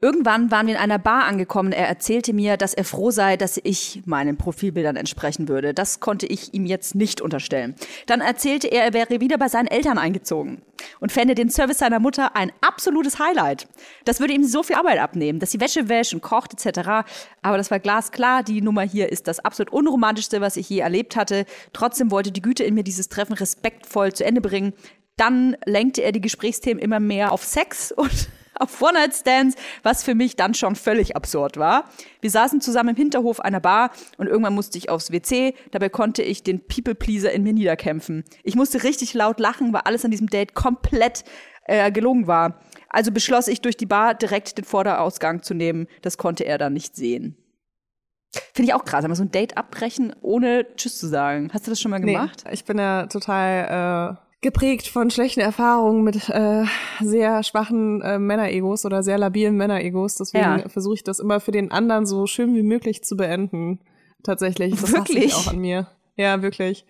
[0.00, 1.72] Irgendwann waren wir in einer Bar angekommen.
[1.72, 5.74] Er erzählte mir, dass er froh sei, dass ich meinen Profilbildern entsprechen würde.
[5.74, 7.74] Das konnte ich ihm jetzt nicht unterstellen.
[8.06, 10.62] Dann erzählte er, er wäre wieder bei seinen Eltern eingezogen
[11.00, 13.66] und fände den Service seiner Mutter ein absolutes Highlight.
[14.04, 17.08] Das würde ihm so viel Arbeit abnehmen, dass sie Wäsche wäscht und kocht etc.
[17.42, 18.44] Aber das war glasklar.
[18.44, 21.44] Die Nummer hier ist das absolut unromantischste, was ich je erlebt hatte.
[21.72, 24.74] Trotzdem wollte die Güte in mir dieses Treffen respektvoll zu Ende bringen.
[25.16, 28.28] Dann lenkte er die Gesprächsthemen immer mehr auf Sex und
[28.60, 31.84] auf One-Night-Stands, was für mich dann schon völlig absurd war.
[32.20, 35.54] Wir saßen zusammen im Hinterhof einer Bar und irgendwann musste ich aufs WC.
[35.70, 38.24] Dabei konnte ich den People-Pleaser in mir niederkämpfen.
[38.42, 41.24] Ich musste richtig laut lachen, weil alles an diesem Date komplett
[41.64, 42.60] äh, gelogen war.
[42.88, 45.86] Also beschloss ich, durch die Bar direkt den Vorderausgang zu nehmen.
[46.02, 47.36] Das konnte er dann nicht sehen.
[48.54, 51.50] Finde ich auch krass, aber so ein Date abbrechen, ohne Tschüss zu sagen.
[51.52, 52.42] Hast du das schon mal gemacht?
[52.44, 56.64] Nee, ich bin ja total äh, geprägt von schlechten Erfahrungen mit äh,
[57.00, 60.14] sehr schwachen äh, Männeregos oder sehr labilen Männeregos.
[60.14, 60.68] Deswegen Ja.
[60.68, 63.80] versuche ich das immer für den anderen so schön wie möglich zu beenden.
[64.22, 64.80] Tatsächlich.
[64.80, 65.24] Das Wirklich?
[65.26, 65.88] ich auch an mir.
[66.16, 66.84] Ja, wirklich.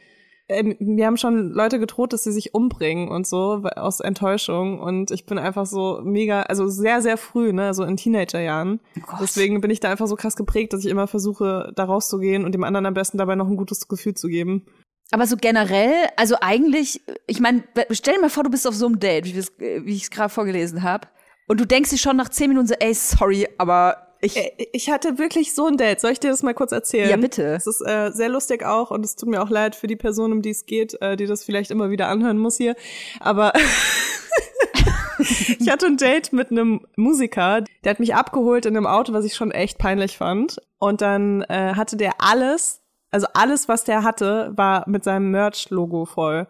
[0.50, 4.78] Ähm, Wir haben schon Leute gedroht, dass sie sich umbringen und so aus Enttäuschung.
[4.78, 8.80] Und ich bin einfach so mega, also sehr, sehr früh, ne, so in Teenagerjahren.
[9.06, 9.20] Gott.
[9.20, 12.52] Deswegen bin ich da einfach so krass geprägt, dass ich immer versuche, da rauszugehen und
[12.52, 14.64] dem anderen am besten dabei noch ein gutes Gefühl zu geben.
[15.10, 18.86] Aber so generell, also eigentlich, ich meine, stell dir mal vor, du bist auf so
[18.86, 21.08] einem Date, wie, äh, ich es gerade vorgelesen habe,
[21.46, 24.36] und du denkst dir schon nach zehn Minuten so, ey, sorry, aber ich.
[24.72, 26.00] Ich hatte wirklich so ein Date.
[26.00, 27.08] Soll ich dir das mal kurz erzählen?
[27.08, 27.54] Ja, bitte.
[27.54, 30.32] Es ist äh, sehr lustig auch und es tut mir auch leid für die Person,
[30.32, 32.74] um die es geht, äh, die das vielleicht immer wieder anhören muss hier.
[33.20, 33.52] Aber
[35.18, 39.24] ich hatte ein Date mit einem Musiker, der hat mich abgeholt in einem Auto, was
[39.24, 40.60] ich schon echt peinlich fand.
[40.78, 46.04] Und dann äh, hatte der alles, also alles, was der hatte, war mit seinem Merch-Logo
[46.04, 46.46] voll.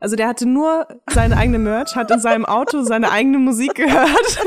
[0.00, 4.40] Also der hatte nur seine eigene Merch, hat in seinem Auto seine eigene Musik gehört.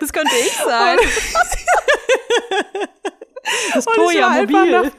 [0.00, 0.98] das könnte ich sein.
[3.74, 4.90] das Und ich war einfach nach,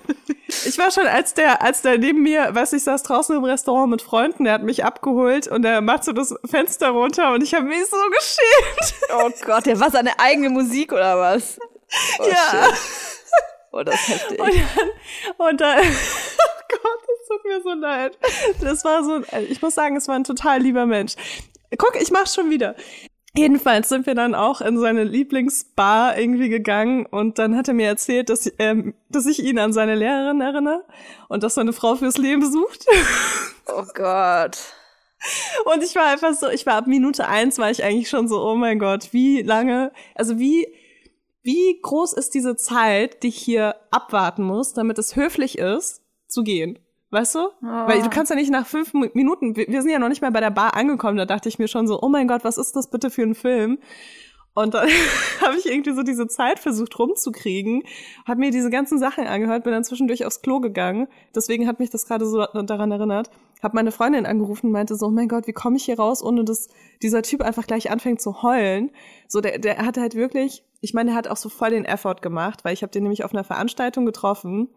[0.65, 3.89] ich war schon, als der, als der neben mir, weiß ich, saß draußen im Restaurant
[3.91, 7.53] mit Freunden, der hat mich abgeholt und der macht so das Fenster runter und ich
[7.53, 8.93] habe mich so geschämt.
[9.15, 11.59] Oh Gott, der war seine eigene Musik oder was?
[12.19, 12.35] Oh, Ja.
[12.67, 12.79] shit.
[13.71, 14.39] Oh, das ist heftig.
[14.39, 14.89] Und dann,
[15.49, 18.17] und dann, oh Gott, das tut mir so leid.
[18.61, 21.15] Das war so, ich muss sagen, es war ein total lieber Mensch.
[21.77, 22.75] Guck, ich mach's schon wieder.
[23.35, 27.87] Jedenfalls sind wir dann auch in seine Lieblingsbar irgendwie gegangen und dann hat er mir
[27.87, 30.83] erzählt, dass, ähm, dass ich ihn an seine Lehrerin erinnere
[31.27, 32.85] und dass er eine Frau fürs Leben sucht.
[33.67, 34.57] Oh Gott.
[35.65, 38.41] Und ich war einfach so, ich war ab Minute eins war ich eigentlich schon so,
[38.41, 40.67] oh mein Gott, wie lange, also wie,
[41.49, 46.43] wie groß ist diese Zeit, die ich hier abwarten muss, damit es höflich ist, zu
[46.43, 46.77] gehen?
[47.11, 47.39] Weißt du?
[47.87, 50.21] Weil du kannst ja nicht nach fünf Mi- Minuten, wir wir sind ja noch nicht
[50.21, 52.59] mal bei der Bar angekommen, da dachte ich mir schon so, oh mein Gott, was
[52.59, 53.79] ist das bitte für ein Film?
[54.53, 54.89] Und dann
[55.41, 57.83] habe ich irgendwie so diese Zeit versucht rumzukriegen,
[58.27, 61.07] habe mir diese ganzen Sachen angehört, bin dann zwischendurch aufs Klo gegangen.
[61.35, 63.29] Deswegen hat mich das gerade so daran erinnert.
[63.61, 66.23] Habe meine Freundin angerufen und meinte so, oh mein Gott, wie komme ich hier raus,
[66.23, 66.69] ohne dass
[67.01, 68.91] dieser Typ einfach gleich anfängt zu heulen.
[69.27, 72.17] So, der, der hatte halt wirklich, ich meine, der hat auch so voll den Effort
[72.21, 74.69] gemacht, weil ich habe den nämlich auf einer Veranstaltung getroffen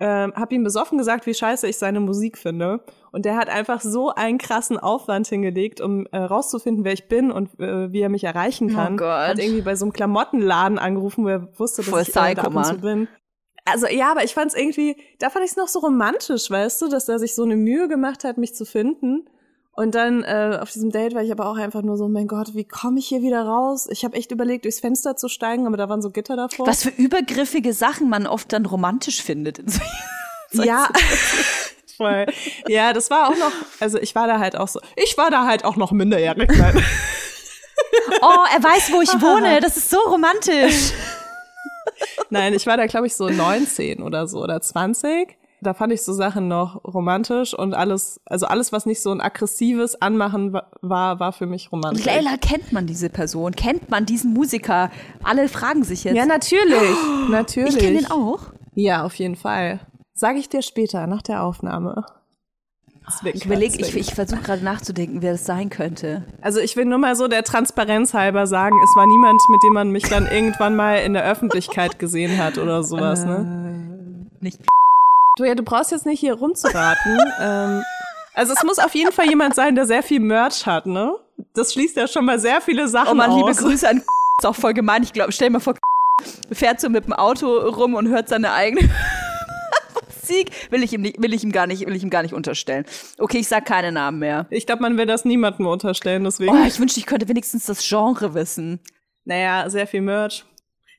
[0.00, 2.80] ähm, habe ihm besoffen gesagt, wie scheiße ich seine Musik finde.
[3.10, 7.32] Und der hat einfach so einen krassen Aufwand hingelegt, um äh, rauszufinden, wer ich bin
[7.32, 8.94] und äh, wie er mich erreichen kann.
[8.94, 9.28] Oh Gott.
[9.28, 12.42] Hat irgendwie bei so einem Klamottenladen angerufen, wo er wusste, dass Voll ich äh, da
[12.42, 13.08] ab und zu bin.
[13.64, 16.80] Also ja, aber ich fand es irgendwie, da fand ich es noch so romantisch, weißt
[16.80, 19.28] du, dass er sich so eine Mühe gemacht hat, mich zu finden.
[19.78, 22.48] Und dann äh, auf diesem Date war ich aber auch einfach nur so, mein Gott,
[22.54, 23.86] wie komme ich hier wieder raus?
[23.88, 26.66] Ich habe echt überlegt, durchs Fenster zu steigen, aber da waren so Gitter davor.
[26.66, 29.60] Was für übergriffige Sachen man oft dann romantisch findet.
[29.60, 30.88] In so Ja.
[31.96, 32.26] Voll.
[32.66, 35.46] Ja, das war auch noch, also ich war da halt auch so, ich war da
[35.46, 36.50] halt auch noch minderjährig.
[36.58, 36.84] Nein.
[38.20, 39.60] oh, er weiß, wo ich wohne.
[39.60, 40.90] Das ist so romantisch.
[42.30, 45.37] Nein, ich war da, glaube ich, so 19 oder so oder 20.
[45.60, 49.20] Da fand ich so Sachen noch romantisch und alles, also alles, was nicht so ein
[49.20, 52.04] aggressives Anmachen wa- war, war für mich romantisch.
[52.04, 53.52] Leila, kennt man diese Person?
[53.56, 54.90] Kennt man diesen Musiker?
[55.24, 56.16] Alle fragen sich jetzt.
[56.16, 56.96] Ja, natürlich.
[57.28, 57.74] Natürlich.
[57.74, 58.52] ich kenne den auch.
[58.74, 59.80] Ja, auf jeden Fall.
[60.14, 62.06] Sage ich dir später, nach der Aufnahme.
[63.32, 66.24] Ich überlege, ich, ich versuche gerade nachzudenken, wer das sein könnte.
[66.42, 69.72] Also ich will nur mal so der Transparenz halber sagen, es war niemand, mit dem
[69.72, 74.28] man mich dann irgendwann mal in der Öffentlichkeit gesehen hat oder sowas, ne?
[74.40, 74.60] Nicht.
[75.38, 77.18] Du, ja, du brauchst jetzt nicht hier rumzuraten.
[77.40, 77.84] ähm,
[78.34, 81.14] also es muss auf jeden Fall jemand sein, der sehr viel Merch hat, ne?
[81.54, 83.58] Das schließt ja schon mal sehr viele Sachen Oh man, liebe aus.
[83.58, 83.98] Grüße an
[84.38, 85.04] ist auch voll gemein.
[85.04, 85.74] Ich glaube, stell dir mal vor,
[86.52, 88.90] fährt so mit dem Auto rum und hört seine eigene
[90.28, 90.50] Musik.
[90.70, 92.84] Will ich ihm nicht, will ich ihm gar nicht, will ich ihm gar nicht unterstellen.
[93.18, 94.46] Okay, ich sag keine Namen mehr.
[94.50, 96.52] Ich glaube, man will das niemandem unterstellen, deswegen.
[96.52, 98.80] Oh, ich wünschte, ich könnte wenigstens das Genre wissen.
[99.24, 100.44] Naja, sehr viel Merch.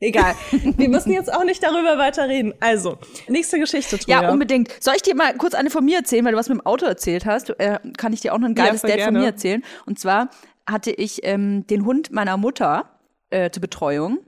[0.02, 0.34] Egal.
[0.52, 2.54] Wir müssen jetzt auch nicht darüber weiter reden.
[2.62, 4.24] Also, nächste Geschichte, Toja.
[4.24, 4.72] Ja, unbedingt.
[4.82, 6.86] Soll ich dir mal kurz eine von mir erzählen, weil du was mit dem Auto
[6.86, 7.50] erzählt hast?
[7.60, 9.64] Äh, kann ich dir auch noch ein geiles voll Date von mir erzählen?
[9.86, 10.30] Und zwar
[10.66, 12.90] hatte ich ähm, den Hund meiner Mutter
[13.30, 14.20] äh, zur Betreuung.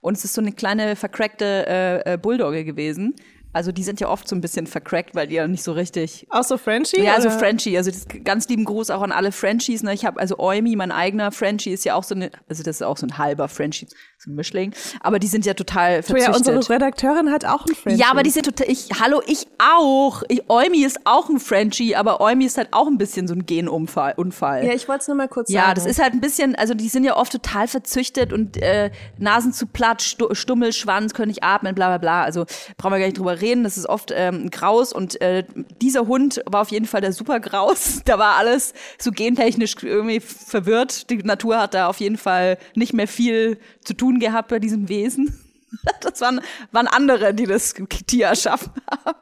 [0.00, 3.14] Und es ist so eine kleine vercrackte äh, äh, Bulldogge gewesen.
[3.54, 6.26] Also die sind ja oft so ein bisschen vercrackt, weil die ja nicht so richtig
[6.30, 7.00] Auch so Frenchie?
[7.00, 7.30] ja, also?
[7.30, 9.82] Frenchie, also das, ganz lieben Gruß auch an alle Frenchies.
[9.82, 9.94] Ne?
[9.94, 12.82] Ich habe also Eumi, mein eigener Frenchie ist ja auch so eine, also das ist
[12.82, 13.86] auch so ein halber Frenchie,
[14.18, 14.74] so ein Mischling.
[15.00, 16.36] Aber die sind ja total verzüchtet.
[16.36, 18.00] unsere Redakteurin hat auch einen Frenchie.
[18.00, 18.68] Ja, aber die sind total.
[18.68, 20.22] Ich, hallo, ich auch.
[20.28, 23.46] Ich, Eumi ist auch ein Frenchie, aber Eumi ist halt auch ein bisschen so ein
[23.46, 24.14] Genunfall.
[24.16, 24.64] Unfall.
[24.66, 25.74] Ja, ich wollte es nur mal kurz Ja, sagen.
[25.76, 29.52] das ist halt ein bisschen, also die sind ja oft total verzüchtet und äh, Nasen
[29.52, 32.22] zu platt, Stu Stummel, Schwanz, können nicht atmen, bla bla bla.
[32.24, 33.43] Also brauchen wir gar nicht drüber reden.
[33.64, 35.44] Das ist oft ähm, ein Graus und äh,
[35.80, 38.00] dieser Hund war auf jeden Fall der super Graus.
[38.04, 41.10] Da war alles so gentechnisch irgendwie verwirrt.
[41.10, 44.88] Die Natur hat da auf jeden Fall nicht mehr viel zu tun gehabt bei diesem
[44.88, 45.40] Wesen.
[46.00, 47.74] Das waren, waren andere, die das
[48.06, 49.18] Tier erschaffen haben.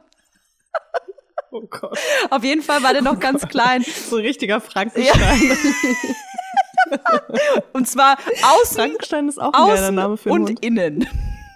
[1.50, 1.98] Oh Gott.
[2.30, 3.85] Auf jeden Fall war der noch ganz klein.
[4.08, 5.56] So ein richtiger Frankenstein.
[7.72, 10.64] Und zwar außen Frankenstein ist auch ein geiler Name für einen und Hund.
[10.64, 11.08] innen.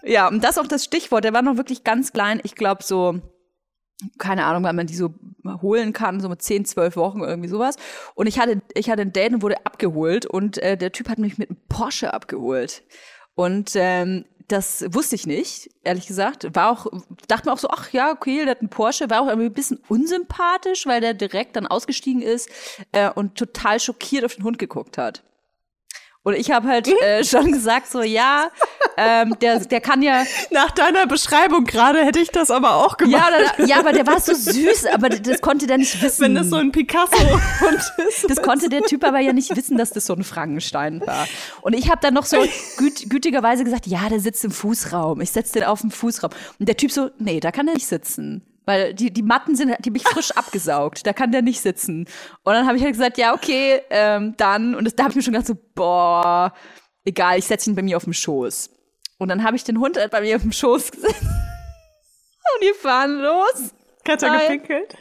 [0.07, 1.25] Ja, und das auch das Stichwort.
[1.25, 2.41] Der war noch wirklich ganz klein.
[2.45, 3.21] Ich glaube so
[4.19, 5.15] keine Ahnung, weil man die so
[5.63, 7.77] holen kann, so mit 10, 12 Wochen irgendwie sowas.
[8.15, 11.19] Und ich hatte, ich hatte ein Date und wurde abgeholt und äh, der Typ hat
[11.19, 12.83] mich mit einem Porsche abgeholt.
[13.35, 16.55] Und ähm, das wusste ich nicht, ehrlich gesagt.
[16.55, 16.87] War auch,
[17.27, 19.55] dachte mir auch so, ach ja, okay, der hat einen Porsche, war auch irgendwie ein
[19.55, 22.49] bisschen unsympathisch, weil der direkt dann ausgestiegen ist
[22.93, 25.23] äh, und total schockiert auf den Hund geguckt hat.
[26.27, 28.51] Und ich habe halt äh, schon gesagt, so ja,
[28.97, 33.23] ähm, der, der kann ja, Nach deiner Beschreibung gerade hätte ich das aber auch gemacht.
[33.23, 36.23] ja, oder, ja, aber der war so süß, aber das konnte der nicht wissen.
[36.23, 38.29] Wenn das so ein Picasso-Hund ist.
[38.29, 41.29] Das konnte der Typ aber ja nicht wissen, dass das so ein Frankenstein war.
[41.61, 42.45] Und ich habe dann noch so
[42.77, 45.21] güt, gütigerweise gesagt, ja, der sitzt im Fußraum.
[45.21, 46.33] Ich setze den auf den Fußraum.
[46.59, 48.43] Und der Typ so, nee, da kann er nicht sitzen.
[48.67, 51.07] Weil die, die Matten sind, die habe ich frisch abgesaugt.
[51.07, 52.07] Da kann der nicht sitzen.
[52.43, 54.75] Und dann habe ich halt gesagt, ja, okay, ähm, dann.
[54.75, 56.53] Und das, da habe ich mir schon gedacht, so, boah,
[57.05, 58.71] egal, ich setze ihn bei mir auf dem Schoß.
[59.19, 61.23] Und dann habe ich den Hund halt bei mir auf dem Schoß gesetzt.
[61.23, 63.73] Und wir fahren los.
[64.05, 64.41] Er Nein.
[64.41, 64.95] gepinkelt?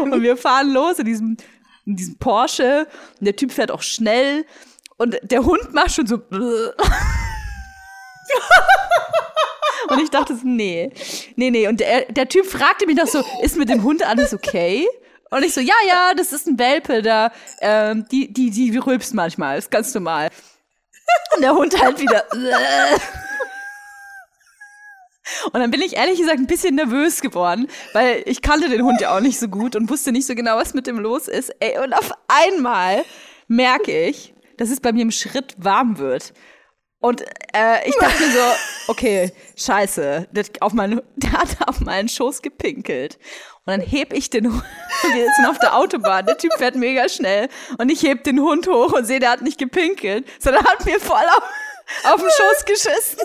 [0.02, 1.36] Und wir fahren los in diesem,
[1.86, 2.86] in diesem Porsche.
[3.20, 4.44] Und der Typ fährt auch schnell.
[4.96, 6.20] Und der Hund macht schon so.
[9.88, 10.90] Und ich dachte so, nee,
[11.36, 11.68] nee, nee.
[11.68, 14.86] Und der, der Typ fragte mich noch so, ist mit dem Hund alles okay?
[15.30, 19.14] Und ich so, ja, ja, das ist ein Welpe, da, ähm, die, die, die rülpst
[19.14, 20.28] manchmal, ist ganz normal.
[21.34, 22.24] Und der Hund halt wieder.
[25.52, 29.00] Und dann bin ich ehrlich gesagt ein bisschen nervös geworden, weil ich kannte den Hund
[29.00, 31.54] ja auch nicht so gut und wusste nicht so genau, was mit dem los ist.
[31.60, 33.04] Ey, und auf einmal
[33.48, 36.32] merke ich, dass es bei mir im Schritt warm wird.
[37.00, 37.22] Und
[37.52, 38.40] äh, ich dachte so,
[38.88, 39.32] okay,
[39.64, 43.18] scheiße, der, auf meinen, der hat auf meinen Schoß gepinkelt.
[43.64, 44.64] Und dann heb ich den Hund,
[45.02, 47.48] wir sind auf der Autobahn, der Typ fährt mega schnell
[47.78, 50.98] und ich heb den Hund hoch und sehe, der hat nicht gepinkelt, sondern hat mir
[50.98, 51.42] voll auf,
[52.12, 53.20] auf den Schoß geschissen.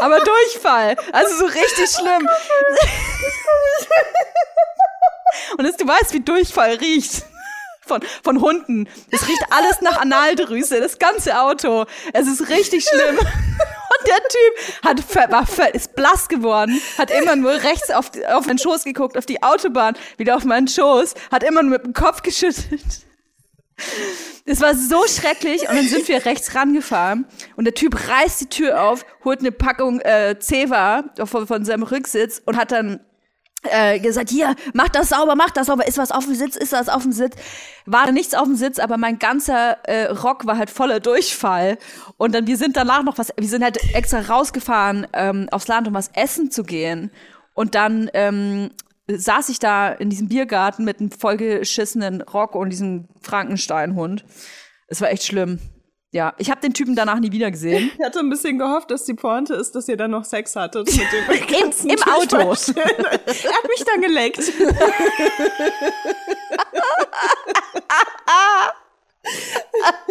[0.00, 2.28] Aber Durchfall, also so richtig schlimm.
[5.56, 7.24] Und das, du weißt, wie Durchfall riecht.
[7.80, 8.86] Von, von Hunden.
[9.10, 11.86] Es riecht alles nach Analdrüse, das ganze Auto.
[12.12, 13.18] Es ist richtig schlimm.
[13.90, 18.58] Und der Typ hat, war, ist blass geworden, hat immer nur rechts auf, auf den
[18.58, 22.22] Schoß geguckt, auf die Autobahn, wieder auf meinen Schoß, hat immer nur mit dem Kopf
[22.22, 22.82] geschüttelt.
[24.44, 28.48] Es war so schrecklich und dann sind wir rechts rangefahren und der Typ reißt die
[28.48, 33.00] Tür auf, holt eine Packung äh, Ceva von, von seinem Rücksitz und hat dann
[33.64, 36.72] äh, gesagt, hier, mach das sauber, mach das sauber, ist was auf dem Sitz, ist
[36.72, 37.36] was auf dem Sitz.
[37.86, 41.78] War nichts auf dem Sitz, aber mein ganzer äh, Rock war halt voller Durchfall.
[42.16, 45.88] Und dann, wir sind danach noch was, wir sind halt extra rausgefahren ähm, aufs Land,
[45.88, 47.10] um was essen zu gehen.
[47.54, 48.70] Und dann ähm,
[49.08, 54.24] saß ich da in diesem Biergarten mit einem vollgeschissenen Rock und diesem Frankensteinhund.
[54.86, 55.58] Es war echt schlimm.
[56.10, 57.90] Ja, ich habe den Typen danach nie wieder gesehen.
[57.98, 60.86] Ich hatte ein bisschen gehofft, dass die Pointe ist, dass ihr dann noch Sex hattet
[60.86, 61.26] mit dem
[61.60, 62.38] ganzen im Auto.
[62.38, 62.56] Er hat
[63.68, 64.40] mich dann geleckt.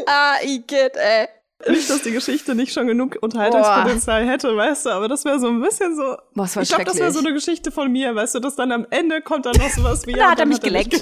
[0.05, 1.29] ah, Igitt, ey.
[1.67, 5.47] Nicht, dass die Geschichte nicht schon genug Unterhaltungspotenzial hätte, weißt du, aber das wäre so
[5.47, 6.15] ein bisschen so.
[6.35, 8.55] Boah, das war ich glaube, das wäre so eine Geschichte von mir, weißt du, dass
[8.55, 10.11] dann am Ende kommt dann noch sowas wie.
[10.17, 11.01] Da ja, hat er mich mich geleckt.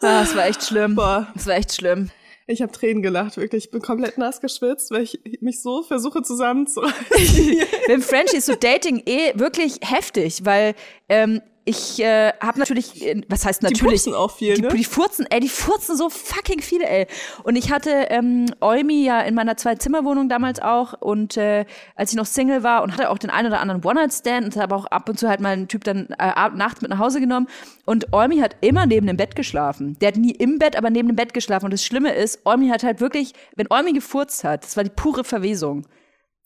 [0.00, 0.94] Ah, das war echt schlimm.
[0.94, 1.28] Boah.
[1.34, 2.10] Das war echt schlimm.
[2.46, 3.66] Ich habe Tränen gelacht, wirklich.
[3.66, 7.58] Ich bin komplett nass geschwitzt, weil ich mich so versuche zusammenzureißen.
[7.88, 10.74] Mit Frenchie ist so Dating eh wirklich heftig, weil
[11.10, 14.02] ähm, ich äh, habe natürlich, äh, was heißt natürlich?
[14.02, 14.68] pupsen auch viel, die, ne?
[14.68, 17.06] die furzen, ey, die furzen so fucking viele, ey.
[17.42, 22.16] Und ich hatte ähm, Eumi ja in meiner Zwei-Zimmer-Wohnung damals auch und äh, als ich
[22.16, 25.10] noch Single war und hatte auch den einen oder anderen One-Night-Stand und habe auch ab
[25.10, 27.48] und zu halt mal einen Typ dann äh, nachts mit nach Hause genommen
[27.84, 29.98] und Eumi hat immer neben dem Bett geschlafen.
[30.00, 32.68] Der hat nie im Bett, aber neben dem Bett geschlafen und das Schlimme ist, Eumi
[32.68, 35.84] hat halt wirklich, wenn Eumi gefurzt hat, das war die pure Verwesung.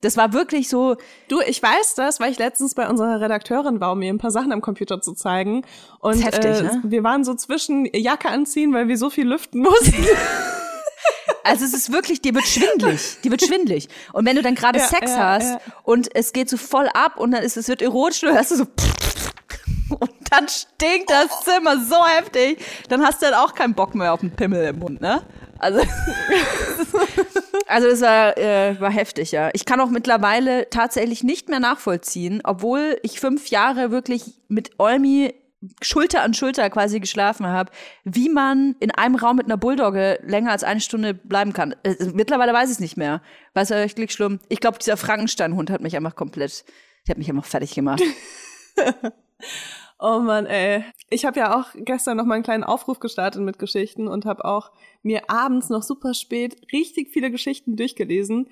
[0.03, 0.97] Das war wirklich so,
[1.29, 4.31] Du, ich weiß das, weil ich letztens bei unserer Redakteurin war, um mir ein paar
[4.31, 5.65] Sachen am Computer zu zeigen.
[6.01, 6.83] Und ist heftig, äh, ne?
[6.85, 9.95] wir waren so zwischen Jacke anziehen, weil wir so viel lüften mussten.
[11.45, 13.89] Also es ist wirklich, dir wird schwindlig, dir wird schwindlig.
[14.13, 15.61] Und wenn du dann gerade Ja, Sex ja, hast ja.
[15.83, 18.57] und es geht so voll ab und dann ist es wird erotisch, du hörst du
[18.57, 18.65] so
[19.99, 24.13] und dann stinkt das Zimmer so heftig, dann hast du dann auch keinen Bock mehr
[24.13, 25.23] auf einen Pimmel im Mund, ne?
[25.59, 25.81] Also,
[27.67, 29.51] also es war, äh, war heftig, ja.
[29.53, 35.35] Ich kann auch mittlerweile tatsächlich nicht mehr nachvollziehen, obwohl ich fünf Jahre wirklich mit Olmi
[35.81, 37.71] Schulter an Schulter quasi geschlafen habe,
[38.05, 41.75] wie man in einem Raum mit einer Bulldogge länger als eine Stunde bleiben kann.
[41.85, 43.23] Äh, mittlerweile weiß ich es nicht mehr.
[43.55, 44.41] Weiß ja echt schlimm.
[44.49, 46.65] Ich glaube, dieser Frankenstein-Hund hat mich einfach komplett,
[47.07, 48.03] der hat mich einfach fertig gemacht.
[50.05, 50.85] Oh Mann, ey.
[51.11, 54.45] Ich habe ja auch gestern noch mal einen kleinen Aufruf gestartet mit Geschichten und habe
[54.45, 54.73] auch
[55.05, 58.49] mir abends noch super spät richtig viele Geschichten durchgelesen.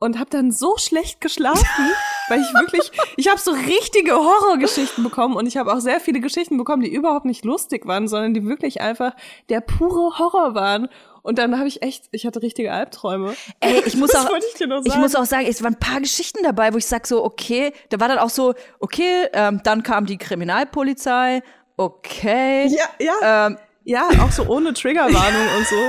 [0.00, 1.64] und habe dann so schlecht geschlafen,
[2.28, 6.20] weil ich wirklich, ich habe so richtige Horrorgeschichten bekommen und ich habe auch sehr viele
[6.20, 9.14] Geschichten bekommen, die überhaupt nicht lustig waren, sondern die wirklich einfach
[9.48, 10.88] der pure Horror waren.
[11.28, 13.34] Und dann habe ich echt, ich hatte richtige Albträume.
[13.60, 15.00] Ey, ich muss Das auch, ich nur ich sagen.
[15.02, 18.00] muss auch sagen, es waren ein paar Geschichten dabei, wo ich sag so, okay, da
[18.00, 21.42] war dann auch so, okay, ähm, dann kam die Kriminalpolizei,
[21.76, 23.46] okay, Ja, ja.
[23.48, 25.76] ähm, Ja, auch so ohne Triggerwarnung und so.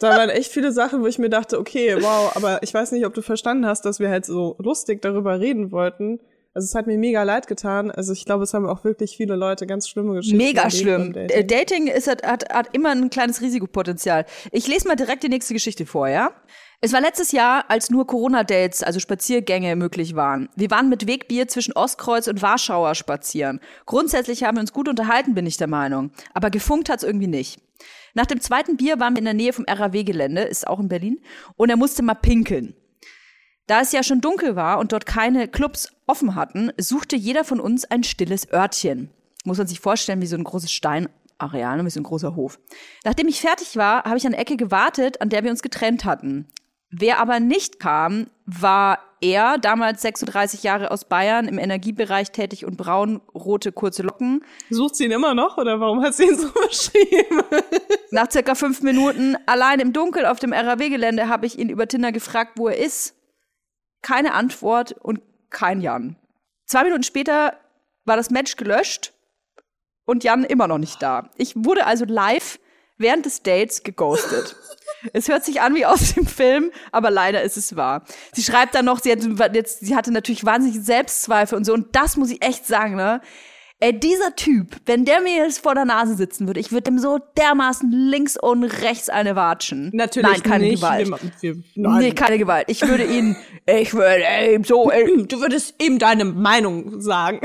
[0.00, 3.04] Da waren echt viele Sachen, wo ich mir dachte, okay, wow, aber ich weiß nicht,
[3.04, 6.20] ob du verstanden hast, dass wir halt so lustig darüber reden wollten.
[6.58, 7.92] Also es hat mir mega leid getan.
[7.92, 10.38] Also ich glaube, es haben auch wirklich viele Leute ganz schlimme Geschichten.
[10.38, 11.12] mega schlimm.
[11.12, 11.46] Dating, Dating.
[11.46, 14.26] Dating ist, hat, hat, hat immer ein kleines Risikopotenzial.
[14.50, 16.32] Ich lese mal direkt die nächste Geschichte vor, ja?
[16.80, 20.48] Es war letztes Jahr, als nur Corona-Dates, also Spaziergänge möglich waren.
[20.56, 23.60] Wir waren mit Wegbier zwischen Ostkreuz und Warschauer spazieren.
[23.86, 26.10] Grundsätzlich haben wir uns gut unterhalten, bin ich der Meinung.
[26.34, 27.60] Aber gefunkt hat's irgendwie nicht.
[28.14, 31.20] Nach dem zweiten Bier waren wir in der Nähe vom RAW-Gelände, ist auch in Berlin,
[31.54, 32.74] und er musste mal pinkeln.
[33.68, 37.60] Da es ja schon dunkel war und dort keine Clubs offen hatten, suchte jeder von
[37.60, 39.10] uns ein stilles Örtchen.
[39.44, 42.58] Muss man sich vorstellen, wie so ein großes Steinareal, ne, wie so ein großer Hof.
[43.04, 46.06] Nachdem ich fertig war, habe ich an der Ecke gewartet, an der wir uns getrennt
[46.06, 46.48] hatten.
[46.90, 52.78] Wer aber nicht kam, war er, damals 36 Jahre aus Bayern, im Energiebereich tätig und
[52.78, 54.42] braun-rote kurze Locken.
[54.70, 57.42] Sucht sie ihn immer noch oder warum hat sie ihn so beschrieben?
[58.12, 62.12] Nach circa fünf Minuten allein im Dunkel auf dem RAW-Gelände habe ich ihn über Tinder
[62.12, 63.17] gefragt, wo er ist.
[64.02, 65.20] Keine Antwort und
[65.50, 66.16] kein Jan.
[66.66, 67.58] Zwei Minuten später
[68.04, 69.12] war das Match gelöscht
[70.04, 71.30] und Jan immer noch nicht da.
[71.36, 72.58] Ich wurde also live
[72.96, 74.56] während des Dates geghostet.
[75.12, 78.02] Es hört sich an wie aus dem Film, aber leider ist es wahr.
[78.32, 81.72] Sie schreibt dann noch, sie hatte, jetzt, sie hatte natürlich wahnsinnig Selbstzweifel und so.
[81.72, 83.20] Und das muss ich echt sagen, ne?
[83.80, 86.98] Ey, dieser Typ, wenn der mir jetzt vor der Nase sitzen würde, ich würde ihm
[86.98, 89.90] so dermaßen links und rechts eine watschen.
[89.92, 90.82] Natürlich Nein, keine nicht.
[90.82, 91.08] Gewalt.
[91.40, 91.98] Wir, wir, nein.
[92.00, 92.64] Nee, keine Gewalt.
[92.68, 97.40] Ich würde ihn, ich würde ihm so, ey, du würdest ihm deine Meinung sagen.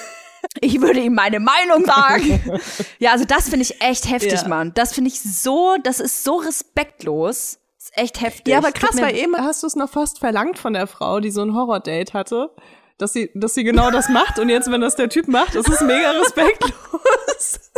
[0.60, 2.60] ich würde ihm meine Meinung sagen.
[3.00, 4.48] ja, also das finde ich echt heftig, Ja.
[4.48, 4.72] Mann.
[4.74, 7.58] Das finde ich so, das ist so respektlos.
[7.76, 8.52] Das ist echt heftig.
[8.52, 11.32] Ja, aber krass, weil eben hast du es noch fast verlangt von der Frau, die
[11.32, 12.50] so ein Horror-Date hatte,
[12.98, 14.38] dass sie, dass sie genau das macht.
[14.38, 17.60] Und jetzt, wenn das der Typ macht, ist es mega respektlos.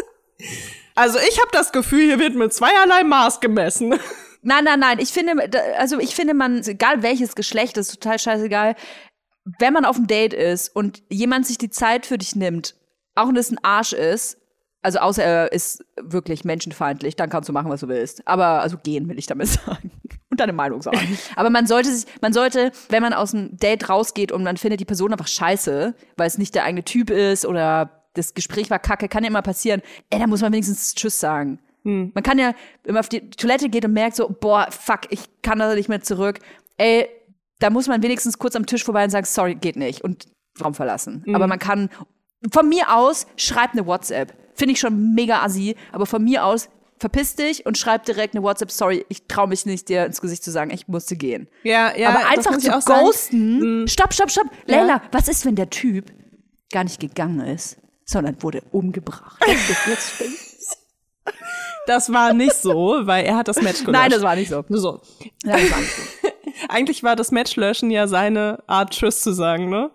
[0.97, 3.99] Also ich habe das Gefühl, hier wird mit zweierlei Maß gemessen.
[4.43, 4.99] Nein, nein, nein.
[5.01, 8.77] Ich finde, also ich finde, man, egal welches Geschlecht, ist total scheißegal.
[9.59, 12.77] Wenn man auf einem Date ist und jemand sich die Zeit für dich nimmt,
[13.15, 14.39] auch wenn es ein Arsch ist,
[14.85, 18.26] also außer er ist wirklich menschenfeindlich, dann kannst du machen, was du willst.
[18.28, 19.91] Aber also gehen will ich damit sagen.
[20.30, 21.18] Und deine Meinung sagen.
[21.37, 24.80] Aber man sollte sich, man sollte, wenn man aus einem Date rausgeht und man findet
[24.80, 28.78] die Person einfach scheiße, weil es nicht der eigene Typ ist oder das Gespräch war
[28.78, 29.80] kacke, kann ja immer passieren.
[30.11, 31.61] Ey, da muss man wenigstens Tschüss sagen.
[31.85, 32.55] Man kann ja,
[32.85, 35.89] wenn man auf die Toilette geht und merkt so, boah, fuck, ich kann da nicht
[35.89, 36.39] mehr zurück.
[36.78, 37.09] Ey,
[37.59, 40.26] da muss man wenigstens kurz am Tisch vorbei und sagen, sorry, geht nicht und
[40.62, 41.24] Raum verlassen.
[41.35, 41.91] Aber man kann,
[42.51, 44.32] von mir aus, schreib eine WhatsApp.
[44.55, 48.43] Finde ich schon mega assi, aber von mir aus, verpiss dich und schreib direkt eine
[48.43, 51.49] WhatsApp, sorry, ich traue mich nicht, dir ins Gesicht zu sagen, ich musste gehen.
[51.63, 52.11] Ja, ja.
[52.11, 53.01] aber einfach zu auch sagen.
[53.01, 53.05] Mhm.
[53.05, 54.47] ghosten, stopp, stopp, stopp.
[54.67, 56.13] Leila, was ist, wenn der Typ
[56.73, 59.43] gar nicht gegangen ist, sondern wurde umgebracht?
[59.87, 60.79] Jetzt.
[61.87, 64.01] Das war nicht so, weil er hat das Match gelöscht.
[64.01, 64.65] Nein, das war nicht so.
[64.69, 65.01] so.
[65.45, 66.29] Nein, das war nicht so.
[66.69, 69.91] Eigentlich war das Match löschen ja seine Art Tschüss zu sagen, ne?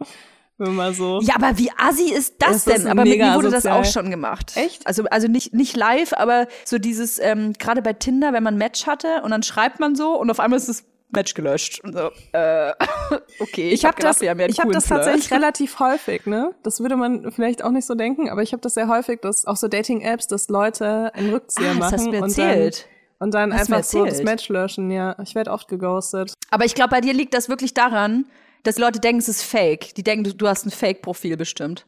[0.59, 1.19] Wenn man so.
[1.21, 2.87] Ja, aber wie assi ist das, Das ist denn?
[2.87, 3.79] Aber mit mir wurde das asozial.
[3.81, 4.51] auch schon gemacht.
[4.55, 4.85] Echt?
[4.85, 8.57] Also, also nicht, nicht live, aber so dieses, ähm, gerade bei Tinder, wenn man ein
[8.57, 11.79] Match hatte und dann schreibt man so und auf einmal ist das Match gelöscht.
[11.83, 12.73] Und so, äh,
[13.39, 16.53] okay, ich, Ich habe hab das, ja ich hab das tatsächlich relativ häufig, ne?
[16.61, 19.45] Das würde man vielleicht auch nicht so denken, aber ich habe das sehr häufig, dass
[19.45, 22.47] auch so Dating-Apps, dass Leute einen Rückzieher Ah, das machen hast du mir und dann,
[22.49, 22.87] erzählt.
[23.19, 24.21] und dann du mir einfach so das.
[24.23, 24.91] Match löschen.
[24.91, 26.33] Ja, ich werde oft geghostet.
[26.51, 28.25] Aber ich glaube, bei dir liegt das wirklich daran,
[28.63, 29.93] dass Leute denken, es ist fake.
[29.95, 31.85] Die denken, du, du hast ein Fake-Profil bestimmt.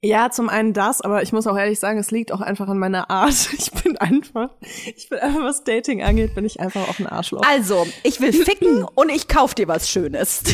[0.00, 2.78] Ja, zum einen das, aber ich muss auch ehrlich sagen, es liegt auch einfach an
[2.78, 3.34] meiner Art.
[3.58, 7.42] Ich bin einfach, ich bin einfach, was Dating angeht, bin ich einfach auch ein Arschloch.
[7.46, 10.42] Also, ich will ficken und ich kauf dir was Schönes.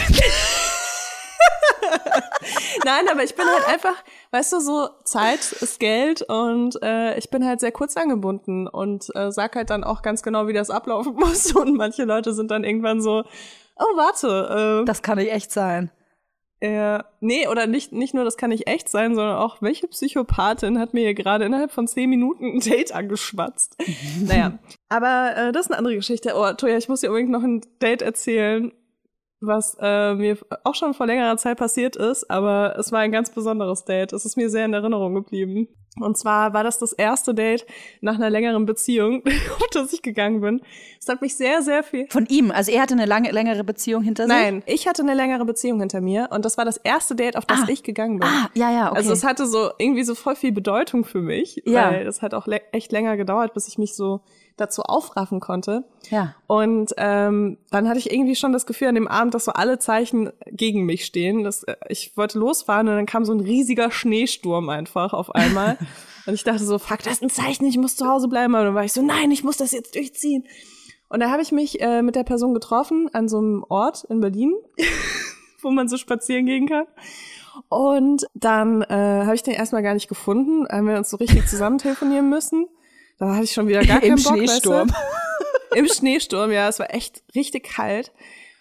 [2.85, 3.95] Nein, aber ich bin halt einfach,
[4.31, 9.15] weißt du, so Zeit ist Geld und äh, ich bin halt sehr kurz angebunden und
[9.15, 11.55] äh, sag halt dann auch ganz genau, wie das ablaufen muss.
[11.55, 13.25] Und manche Leute sind dann irgendwann so,
[13.77, 15.91] oh, warte, äh, Das kann nicht echt sein.
[16.61, 20.79] äh, nee, oder nicht, nicht nur das kann nicht echt sein, sondern auch, welche Psychopathin
[20.79, 23.77] hat mir hier gerade innerhalb von zehn Minuten ein Date angeschwatzt?
[24.23, 24.59] naja,
[24.89, 26.33] aber äh, das ist eine andere Geschichte.
[26.35, 28.73] Oh, Toja, ich muss dir unbedingt noch ein Date erzählen,
[29.47, 33.31] was äh, mir auch schon vor längerer Zeit passiert ist, aber es war ein ganz
[33.31, 34.13] besonderes Date.
[34.13, 35.69] Es ist mir sehr in Erinnerung geblieben.
[36.01, 37.65] Und zwar war das das erste Date
[38.01, 39.23] nach einer längeren Beziehung,
[39.61, 40.61] auf das ich gegangen bin.
[41.01, 42.09] Es hat mich sehr, sehr viel.
[42.11, 42.51] Von ihm.
[42.51, 44.35] Also er hatte eine lange, längere Beziehung hinter sich.
[44.35, 47.47] Nein, ich hatte eine längere Beziehung hinter mir und das war das erste Date, auf
[47.47, 47.67] das Ah.
[47.69, 48.29] ich gegangen bin.
[48.29, 48.97] Ah, ja, ja, okay.
[48.97, 51.93] Also es hatte so irgendwie so voll viel Bedeutung für mich, Ja.
[51.93, 54.21] weil es hat auch echt länger gedauert, bis ich mich so
[54.57, 55.85] dazu aufraffen konnte.
[56.11, 56.35] ja.
[56.47, 59.79] Und ähm, dann hatte ich irgendwie schon das Gefühl an dem Abend, dass so alle
[59.79, 61.43] Zeichen gegen mich stehen.
[61.43, 65.77] Dass, äh, ich wollte losfahren und dann kam so ein riesiger Schneesturm einfach auf einmal.
[66.27, 68.55] und ich dachte so, fuck, das ist ein Zeichen, ich muss zu Hause bleiben.
[68.55, 70.45] Und dann war ich so, nein, ich muss das jetzt durchziehen.
[71.09, 74.21] Und da habe ich mich äh, mit der Person getroffen an so einem Ort in
[74.21, 74.55] Berlin,
[75.63, 76.87] wo man so spazieren gehen kann.
[77.69, 81.47] Und dann äh, habe ich den erstmal gar nicht gefunden, haben wir uns so richtig
[81.47, 82.67] zusammen telefonieren müssen.
[83.19, 84.91] Da hatte ich schon wieder gar Im keinen Bock, Schneesturm.
[84.91, 85.03] Weißt
[85.73, 85.77] du?
[85.79, 88.13] Im Schneesturm, ja, es war echt richtig kalt.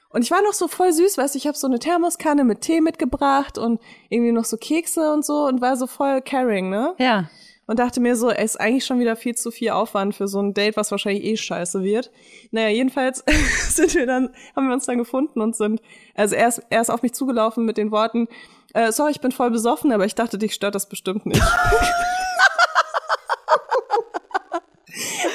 [0.10, 2.62] Und ich war noch so voll süß, weißt du, ich habe so eine Thermoskanne mit
[2.62, 6.94] Tee mitgebracht und irgendwie noch so Kekse und so und war so voll caring, ne?
[7.00, 7.30] Ja.
[7.66, 10.40] Und dachte mir so, ey, ist eigentlich schon wieder viel zu viel Aufwand für so
[10.40, 12.12] ein Date, was wahrscheinlich eh scheiße wird.
[12.52, 13.24] Naja, jedenfalls
[13.70, 15.82] sind wir dann, haben wir uns dann gefunden und sind,
[16.14, 18.28] also er ist, er ist auf mich zugelaufen mit den Worten,
[18.76, 21.42] äh, sorry, ich bin voll besoffen, aber ich dachte, dich stört das bestimmt nicht.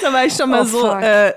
[0.09, 1.01] Da war ich schon mal Oh, so, fuck.
[1.01, 1.33] äh,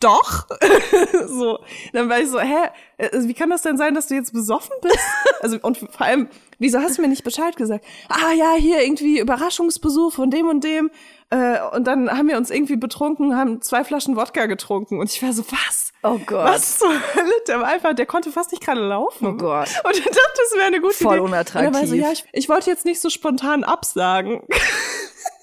[0.00, 0.46] doch.
[1.26, 1.58] so,
[1.92, 4.74] dann war ich so, hä, äh, wie kann das denn sein, dass du jetzt besoffen
[4.82, 4.98] bist?
[5.40, 7.84] Also und vor allem, wieso hast du mir nicht Bescheid gesagt?
[8.08, 10.90] Ah ja, hier irgendwie Überraschungsbesuch von dem und dem.
[11.28, 15.22] Äh, und dann haben wir uns irgendwie betrunken, haben zwei Flaschen Wodka getrunken und ich
[15.22, 15.92] war so, was?
[16.02, 16.46] Oh Gott.
[16.48, 17.32] Was zur Hölle?
[17.46, 19.26] Der war einfach, der konnte fast nicht gerade laufen.
[19.26, 19.68] Oh Gott.
[19.84, 21.24] Und er dachte, das wäre eine gute Voll Idee.
[21.26, 21.68] unattraktiv.
[21.68, 24.42] Und er war so, ja, ich, ich wollte jetzt nicht so spontan absagen.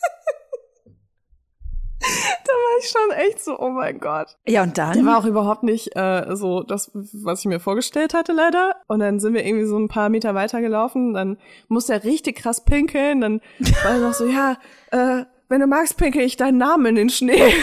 [2.01, 4.37] da war ich schon echt so, oh mein Gott.
[4.47, 4.93] Ja, und dann?
[4.93, 8.75] Der war auch überhaupt nicht äh, so das, was ich mir vorgestellt hatte, leider.
[8.87, 11.13] Und dann sind wir irgendwie so ein paar Meter weiter gelaufen.
[11.13, 11.37] Dann
[11.67, 13.21] musste er richtig krass pinkeln.
[13.21, 13.41] Dann
[13.83, 14.57] war er noch so, ja,
[14.91, 17.53] äh, wenn du magst, pinkel ich deinen Namen in den Schnee.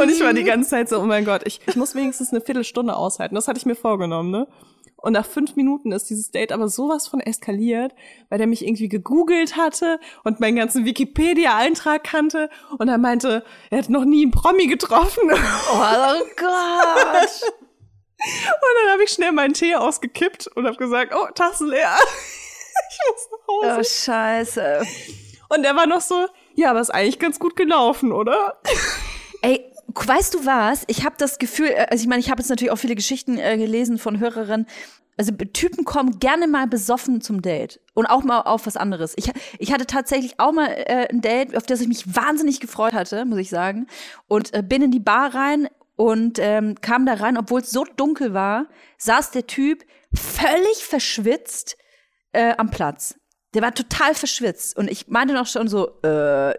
[0.00, 2.40] Und ich war die ganze Zeit so, oh mein Gott, ich, ich muss wenigstens eine
[2.40, 3.34] Viertelstunde aushalten.
[3.34, 4.46] Das hatte ich mir vorgenommen, ne?
[4.96, 7.94] Und nach fünf Minuten ist dieses Date aber sowas von eskaliert,
[8.28, 13.78] weil der mich irgendwie gegoogelt hatte und meinen ganzen Wikipedia-Eintrag kannte und er meinte, er
[13.78, 15.30] hat noch nie einen Promi getroffen.
[15.30, 17.42] oh Gott.
[18.18, 21.94] Und dann habe ich schnell meinen Tee ausgekippt und habe gesagt, oh, Tasse leer.
[22.90, 23.78] ich muss nach Hause.
[23.78, 24.82] Oh, scheiße.
[25.50, 28.58] Und er war noch so, ja, aber ist eigentlich ganz gut gelaufen, oder?
[29.42, 29.70] Ey,
[30.04, 30.84] weißt du was?
[30.88, 33.38] Ich habe das Gefühl, äh, also ich meine, ich habe jetzt natürlich auch viele Geschichten
[33.38, 34.66] äh, gelesen von Hörerinnen.
[35.18, 39.14] Also Typen kommen gerne mal besoffen zum Date und auch mal auf was anderes.
[39.16, 42.92] Ich, ich hatte tatsächlich auch mal äh, ein Date, auf das ich mich wahnsinnig gefreut
[42.92, 43.86] hatte, muss ich sagen.
[44.28, 47.84] Und äh, bin in die Bar rein und ähm, kam da rein, obwohl es so
[47.84, 48.66] dunkel war,
[48.98, 49.84] saß der Typ
[50.14, 51.76] völlig verschwitzt
[52.32, 53.18] äh, am Platz.
[53.54, 56.54] Der war total verschwitzt und ich meinte noch schon so, äh,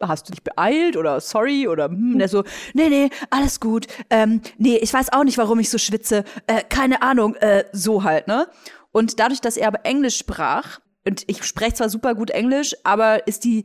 [0.00, 2.44] hast du dich beeilt oder sorry oder hm, der so,
[2.74, 3.86] nee, nee, alles gut.
[4.10, 6.24] Ähm, nee, ich weiß auch nicht, warum ich so schwitze.
[6.46, 8.48] Äh, keine Ahnung, äh, so halt, ne?
[8.92, 13.26] Und dadurch, dass er aber Englisch sprach, und ich spreche zwar super gut Englisch, aber
[13.26, 13.64] ist die,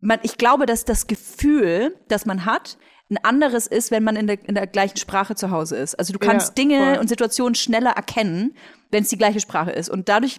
[0.00, 2.78] man, ich glaube, dass das Gefühl, das man hat,
[3.10, 5.96] ein anderes ist, wenn man in der, in der gleichen Sprache zu Hause ist.
[5.96, 6.98] Also du kannst Ja, Dinge voll.
[6.98, 8.54] und Situationen schneller erkennen,
[8.92, 9.90] wenn es die gleiche Sprache ist.
[9.90, 10.36] Und dadurch,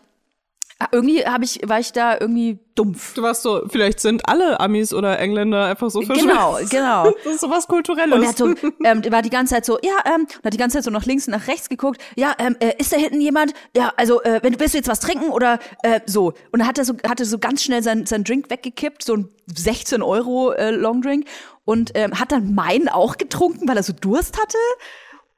[0.92, 3.14] irgendwie habe ich, war ich da irgendwie dumpf.
[3.14, 6.28] Du warst so, vielleicht sind alle Amis oder Engländer einfach so verschwitzt.
[6.28, 7.14] Genau, genau.
[7.24, 8.14] Das ist sowas Kulturelles.
[8.14, 8.48] Und er hat so,
[8.84, 11.06] ähm, war die ganze Zeit so, ja, ähm, und hat die ganze Zeit so nach
[11.06, 12.02] links und nach rechts geguckt.
[12.16, 13.54] Ja, ähm, äh, ist da hinten jemand?
[13.76, 16.34] Ja, also, äh, wenn du willst du jetzt was trinken oder äh, so.
[16.52, 19.30] Und dann hat er so, hatte so ganz schnell sein, sein Drink weggekippt, so ein
[19.54, 21.26] 16 Euro äh, Longdrink
[21.66, 24.58] und ähm, hat dann meinen auch getrunken, weil er so Durst hatte.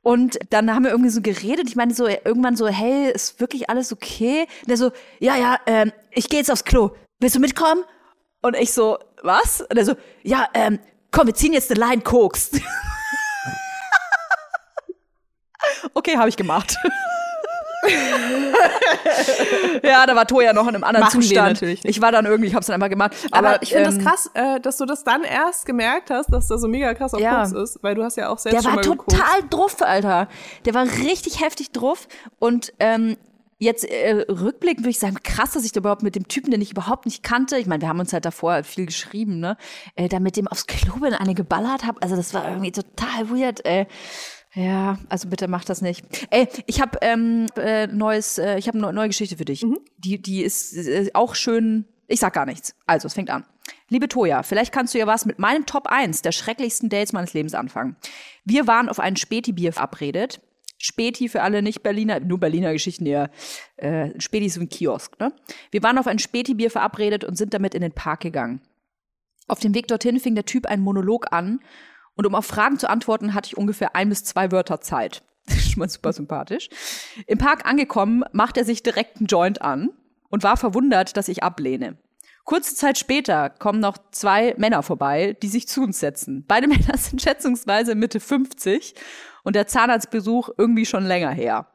[0.03, 1.67] Und dann haben wir irgendwie so geredet.
[1.69, 4.41] Ich meine so irgendwann so, hey, ist wirklich alles okay?
[4.61, 6.91] Und der so, ja, ja, ähm, ich gehe jetzt aufs Klo.
[7.19, 7.83] Willst du mitkommen?
[8.41, 9.61] Und ich so, was?
[9.61, 10.79] Und er so, ja, ähm,
[11.11, 12.51] komm, wir ziehen jetzt eine Line Koks.
[15.93, 16.75] okay, habe ich gemacht.
[19.83, 21.61] ja, da war Toja noch in einem anderen Machen Zustand.
[21.61, 23.13] Ich war dann irgendwie, ich habe es dann einfach gemacht.
[23.31, 26.31] Aber, Aber, ich finde ähm, das krass, äh, dass du das dann erst gemerkt hast,
[26.31, 27.43] dass der so mega krass auf Ja.
[27.43, 29.11] Koks ist, weil du hast ja auch selbst Der schon war mal geguckt.
[29.11, 30.27] total druff, Alter.
[30.65, 32.07] Der war richtig heftig druff.
[32.39, 33.17] Und ähm,
[33.59, 36.61] jetzt äh, rückblickend würde ich sagen, krass, dass ich da überhaupt mit dem Typen, den
[36.61, 39.57] ich überhaupt nicht kannte, ich meine, wir haben uns halt davor viel geschrieben, ne,
[39.95, 42.01] äh, da mit dem aufs Klo bin, eine geballert habe.
[42.01, 43.87] Also das war irgendwie total weird, ey.
[44.55, 46.05] Ja, also bitte mach das nicht.
[46.29, 49.65] Ey, ich habe ähm, äh, neues, äh, ich habe eine neue Geschichte für dich.
[49.97, 51.85] Die, die ist äh, auch schön.
[52.07, 52.75] Ich sag gar nichts.
[52.85, 53.45] Also, es fängt an.
[53.89, 57.33] Liebe Toja, vielleicht kannst du ja was mit meinem Top 1 der schrecklichsten Dates meines
[57.33, 57.95] Lebens anfangen.
[58.43, 60.41] Wir waren auf einen Späti-Bier verabredet.
[60.77, 63.29] Späti für alle Nicht-Berliner, nur Berliner Geschichten, ja.
[63.77, 65.33] Äh, Späti ist so ein Kiosk, ne?
[65.71, 68.61] Wir waren auf ein Späti-Bier verabredet und sind damit in den Park gegangen.
[69.47, 71.59] Auf dem Weg dorthin fing der Typ einen Monolog an
[72.15, 75.23] und um auf Fragen zu antworten, hatte ich ungefähr ein bis zwei Wörter Zeit.
[75.47, 76.69] Schon mal super sympathisch.
[77.27, 79.89] Im Park angekommen, macht er sich direkt einen Joint an
[80.29, 81.97] und war verwundert, dass ich ablehne.
[82.45, 86.43] Kurze Zeit später kommen noch zwei Männer vorbei, die sich zu uns setzen.
[86.47, 88.95] Beide Männer sind schätzungsweise Mitte 50
[89.43, 91.67] und der Zahnarztbesuch irgendwie schon länger her.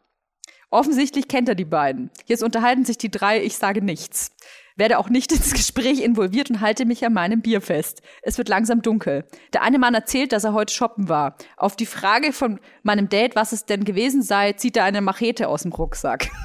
[0.70, 2.10] Offensichtlich kennt er die beiden.
[2.26, 4.32] Jetzt unterhalten sich die drei, ich sage nichts.
[4.78, 8.00] Werde auch nicht ins Gespräch involviert und halte mich an meinem Bier fest.
[8.22, 9.24] Es wird langsam dunkel.
[9.52, 11.36] Der eine Mann erzählt, dass er heute shoppen war.
[11.56, 15.48] Auf die Frage von meinem Date, was es denn gewesen sei, zieht er eine Machete
[15.48, 16.28] aus dem Rucksack.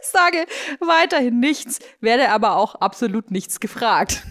[0.00, 0.46] Ich sage
[0.80, 4.22] weiterhin nichts, werde aber auch absolut nichts gefragt.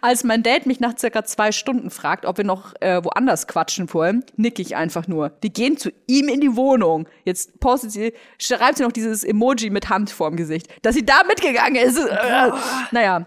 [0.00, 3.92] Als mein Date mich nach circa zwei Stunden fragt, ob wir noch äh, woanders quatschen
[3.92, 5.32] wollen, nick ich einfach nur.
[5.40, 7.08] Wir gehen zu ihm in die Wohnung.
[7.24, 11.22] Jetzt postet sie, schreibt sie noch dieses Emoji mit Hand vorm Gesicht, dass sie da
[11.26, 11.98] mitgegangen ist.
[11.98, 12.50] Äh,
[12.90, 13.26] naja.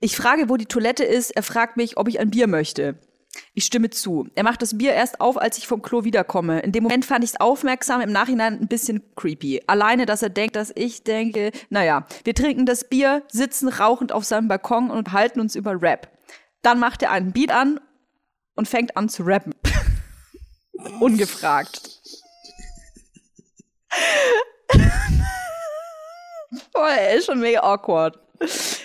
[0.00, 1.30] Ich frage, wo die Toilette ist.
[1.30, 2.98] Er fragt mich, ob ich ein Bier möchte.
[3.54, 4.28] Ich stimme zu.
[4.34, 6.60] Er macht das Bier erst auf, als ich vom Klo wiederkomme.
[6.60, 9.62] In dem Moment fand ich es aufmerksam, im Nachhinein ein bisschen creepy.
[9.66, 14.24] Alleine, dass er denkt, dass ich denke, naja, wir trinken das Bier, sitzen rauchend auf
[14.24, 16.08] seinem Balkon und halten uns über Rap.
[16.62, 17.80] Dann macht er einen Beat an
[18.54, 19.54] und fängt an zu rappen.
[21.00, 22.00] Ungefragt.
[26.72, 28.18] Boah, er ist schon mega awkward.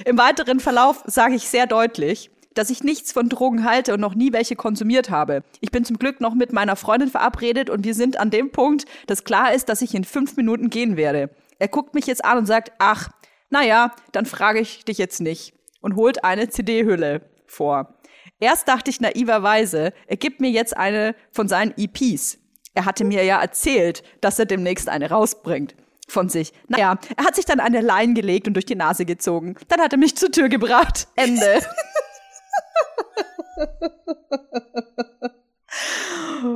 [0.05, 4.15] Im weiteren Verlauf sage ich sehr deutlich, dass ich nichts von Drogen halte und noch
[4.15, 5.43] nie welche konsumiert habe.
[5.61, 8.85] Ich bin zum Glück noch mit meiner Freundin verabredet und wir sind an dem Punkt,
[9.05, 11.29] dass klar ist, dass ich in fünf Minuten gehen werde.
[11.59, 13.09] Er guckt mich jetzt an und sagt, ach,
[13.49, 17.93] naja, dann frage ich dich jetzt nicht und holt eine CD-Hülle vor.
[18.39, 22.39] Erst dachte ich naiverweise, er gibt mir jetzt eine von seinen EPs.
[22.73, 25.75] Er hatte mir ja erzählt, dass er demnächst eine rausbringt
[26.07, 26.53] von sich.
[26.67, 29.55] Naja, er hat sich dann eine Leine gelegt und durch die Nase gezogen.
[29.67, 31.07] Dann hat er mich zur Tür gebracht.
[31.15, 31.61] Ende.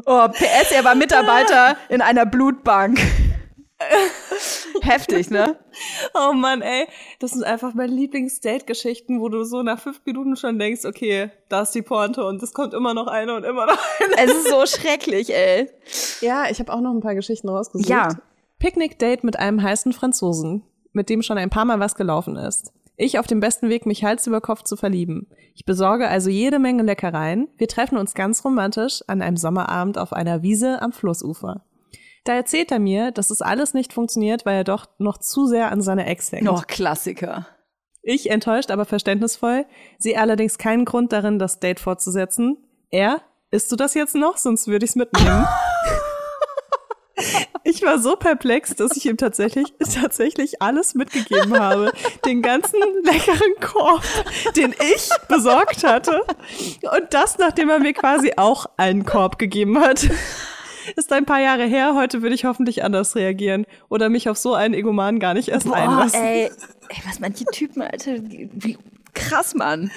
[0.05, 2.99] Oh, PS, er war Mitarbeiter in einer Blutbank.
[4.81, 5.57] Heftig, ne?
[6.13, 6.87] Oh Mann, ey.
[7.19, 11.61] Das sind einfach meine Lieblings-Date-Geschichten, wo du so nach fünf Minuten schon denkst, okay, da
[11.61, 14.17] ist die Pointe und es kommt immer noch eine und immer noch eine.
[14.17, 15.69] Es ist so schrecklich, ey.
[16.21, 17.89] Ja, ich habe auch noch ein paar Geschichten rausgesucht.
[17.89, 18.09] Ja.
[18.59, 20.63] Picknick-Date mit einem heißen Franzosen,
[20.93, 22.71] mit dem schon ein paar Mal was gelaufen ist.
[23.03, 25.27] Ich auf dem besten Weg, mich Hals über Kopf zu verlieben.
[25.55, 27.47] Ich besorge also jede Menge Leckereien.
[27.57, 31.65] Wir treffen uns ganz romantisch an einem Sommerabend auf einer Wiese am Flussufer.
[32.25, 35.71] Da erzählt er mir, dass es alles nicht funktioniert, weil er doch noch zu sehr
[35.71, 36.43] an seiner Ex hängt.
[36.43, 37.47] Noch Klassiker.
[38.03, 39.65] Ich enttäuscht, aber verständnisvoll,
[39.97, 42.57] sehe allerdings keinen Grund darin, das Date fortzusetzen.
[42.91, 44.37] Er, isst du das jetzt noch?
[44.37, 45.47] Sonst würde ich's mitnehmen.
[47.81, 51.91] Ich war so perplex, dass ich ihm tatsächlich, tatsächlich alles mitgegeben habe.
[52.27, 54.03] Den ganzen leckeren Korb,
[54.55, 56.21] den ich besorgt hatte.
[56.83, 60.07] Und das, nachdem er mir quasi auch einen Korb gegeben hat.
[60.95, 63.65] Ist ein paar Jahre her, heute würde ich hoffentlich anders reagieren.
[63.89, 66.21] Oder mich auf so einen Egoman gar nicht erst Boah, einlassen.
[66.21, 66.51] ey,
[66.89, 68.77] ey, was manche Typen, Alter, wie
[69.15, 69.89] krass, Mann.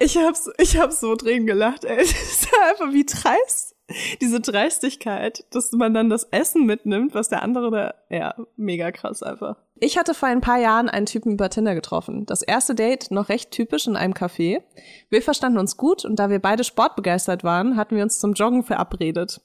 [0.00, 1.96] Ich hab's, ich hab so drin gelacht, ey.
[1.98, 3.75] Das ist einfach wie dreist.
[4.20, 9.22] Diese Dreistigkeit, dass man dann das Essen mitnimmt, was der andere da, ja, mega krass
[9.22, 9.56] einfach.
[9.78, 12.26] Ich hatte vor ein paar Jahren einen Typen über Tinder getroffen.
[12.26, 14.62] Das erste Date noch recht typisch in einem Café.
[15.10, 18.64] Wir verstanden uns gut und da wir beide sportbegeistert waren, hatten wir uns zum Joggen
[18.64, 19.40] verabredet.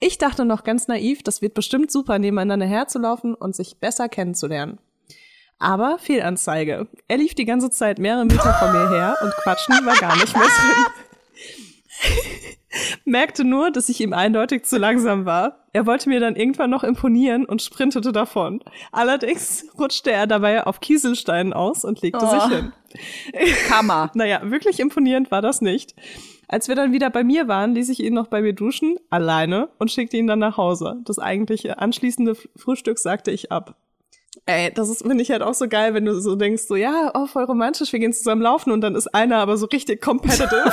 [0.00, 4.78] Ich dachte noch ganz naiv, das wird bestimmt super, nebeneinander herzulaufen und sich besser kennenzulernen.
[5.58, 6.86] Aber Fehlanzeige.
[7.08, 10.36] Er lief die ganze Zeit mehrere Meter vor mir her und quatschen war gar nicht
[10.36, 10.46] mehr
[12.00, 12.44] drin.
[13.04, 15.64] Merkte nur, dass ich ihm eindeutig zu langsam war.
[15.72, 18.60] Er wollte mir dann irgendwann noch imponieren und sprintete davon.
[18.92, 22.28] Allerdings rutschte er dabei auf Kieselsteinen aus und legte Oh.
[22.28, 22.72] sich hin.
[23.68, 24.10] Kammer.
[24.14, 25.94] Naja, wirklich imponierend war das nicht.
[26.48, 29.68] Als wir dann wieder bei mir waren, ließ ich ihn noch bei mir duschen, alleine,
[29.78, 30.96] und schickte ihn dann nach Hause.
[31.04, 33.76] Das eigentliche anschließende Frühstück sagte ich ab.
[34.46, 37.10] Ey, das ist, finde ich halt auch so geil, wenn du so denkst, so, ja,
[37.14, 40.72] oh, voll romantisch, wir gehen zusammen laufen und dann ist einer aber so richtig competitive.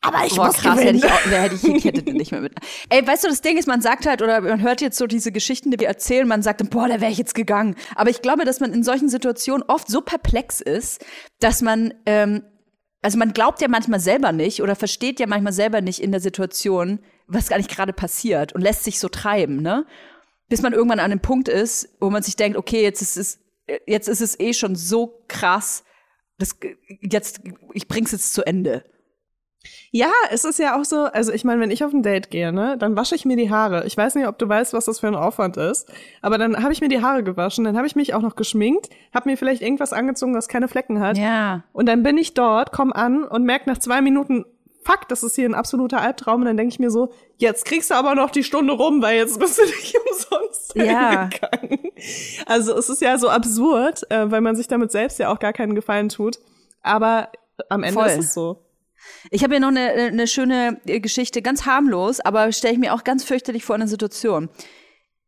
[0.00, 0.98] aber ich Boah, muss krass, hätte gewinnen.
[0.98, 2.54] ich, auch, hätte ich, hätte den nicht mehr mit.
[2.88, 5.30] Ey, weißt du, das Ding ist, man sagt halt, oder man hört jetzt so diese
[5.30, 7.76] Geschichten, die wir erzählen, man sagt, boah, da wäre ich jetzt gegangen.
[7.94, 11.04] Aber ich glaube, dass man in solchen Situationen oft so perplex ist,
[11.38, 12.44] dass man, ähm,
[13.02, 16.20] also man glaubt ja manchmal selber nicht oder versteht ja manchmal selber nicht in der
[16.20, 19.86] Situation, was gar nicht gerade passiert und lässt sich so treiben, ne?
[20.50, 23.38] Bis man irgendwann an einem Punkt ist, wo man sich denkt, okay, jetzt ist es,
[23.86, 25.84] jetzt ist es eh schon so krass,
[26.38, 26.56] das,
[27.00, 27.40] jetzt,
[27.72, 28.84] ich bring's jetzt zu Ende.
[29.90, 32.50] Ja, es ist ja auch so, also ich meine, wenn ich auf ein Date gehe,
[32.52, 33.84] ne, dann wasche ich mir die Haare.
[33.86, 35.90] Ich weiß nicht, ob du weißt, was das für ein Aufwand ist,
[36.22, 38.88] aber dann habe ich mir die Haare gewaschen, dann habe ich mich auch noch geschminkt,
[39.12, 41.18] habe mir vielleicht irgendwas angezogen, was keine Flecken hat.
[41.18, 41.64] Ja.
[41.72, 44.46] Und dann bin ich dort, komm an und merke nach zwei Minuten,
[44.84, 46.40] fuck, das ist hier ein absoluter Albtraum.
[46.40, 49.16] Und dann denke ich mir so, jetzt kriegst du aber noch die Stunde rum, weil
[49.18, 51.28] jetzt bist du nicht umsonst Ja.
[51.30, 51.90] hingegangen.
[52.46, 55.52] Also es ist ja so absurd, äh, weil man sich damit selbst ja auch gar
[55.52, 56.38] keinen Gefallen tut.
[56.82, 57.30] Aber
[57.68, 58.08] am Ende Voll.
[58.08, 58.64] ist es so.
[59.30, 63.02] Ich habe hier noch eine, eine schöne Geschichte, ganz harmlos, aber stelle ich mir auch
[63.04, 64.48] ganz fürchterlich vor eine Situation.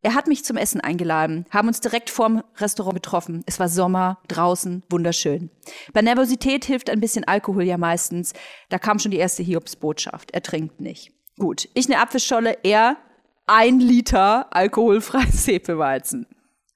[0.05, 3.41] Er hat mich zum Essen eingeladen, haben uns direkt vorm Restaurant getroffen.
[3.45, 5.49] Es war Sommer, draußen, wunderschön.
[5.93, 8.33] Bei Nervosität hilft ein bisschen Alkohol ja meistens.
[8.67, 10.31] Da kam schon die erste Hiobsbotschaft.
[10.31, 11.13] Er trinkt nicht.
[11.39, 12.97] Gut, ich eine Apfelscholle, er
[13.47, 16.27] ein Liter alkoholfreies Hefeweizen.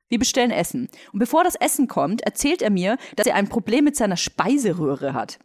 [0.08, 0.88] Wir bestellen Essen.
[1.12, 5.14] Und bevor das Essen kommt, erzählt er mir, dass er ein Problem mit seiner Speiseröhre
[5.14, 5.38] hat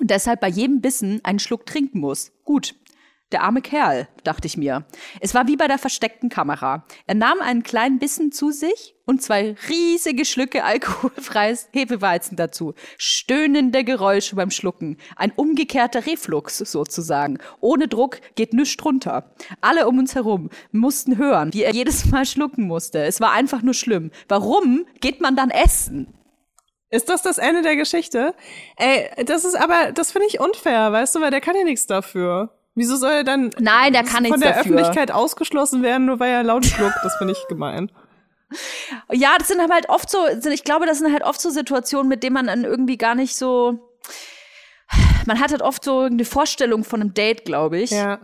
[0.00, 2.32] und deshalb bei jedem Bissen einen Schluck trinken muss.
[2.44, 2.74] Gut.
[3.32, 4.84] Der arme Kerl, dachte ich mir.
[5.20, 6.84] Es war wie bei der versteckten Kamera.
[7.06, 12.74] Er nahm einen kleinen Bissen zu sich und zwei riesige Schlücke alkoholfreies Hefeweizen dazu.
[12.98, 14.98] Stöhnende Geräusche beim Schlucken.
[15.16, 17.38] Ein umgekehrter Reflux sozusagen.
[17.60, 19.34] Ohne Druck geht nichts runter.
[19.62, 23.02] Alle um uns herum mussten hören, wie er jedes Mal schlucken musste.
[23.02, 24.10] Es war einfach nur schlimm.
[24.28, 26.12] Warum geht man dann essen?
[26.90, 28.34] Ist das das Ende der Geschichte?
[28.76, 31.86] Ey, das ist aber, das finde ich unfair, weißt du, weil der kann ja nichts
[31.86, 32.50] dafür.
[32.74, 34.76] Wieso soll er dann Nein, der kann von der dafür.
[34.76, 36.96] Öffentlichkeit ausgeschlossen werden, nur weil er laut schluckt?
[37.02, 37.90] Das finde ich gemein.
[39.10, 40.18] Ja, das sind aber halt oft so,
[40.50, 43.36] ich glaube, das sind halt oft so Situationen, mit denen man dann irgendwie gar nicht
[43.36, 43.94] so.
[45.26, 47.90] Man hat halt oft so eine Vorstellung von einem Date, glaube ich.
[47.90, 48.18] Ja.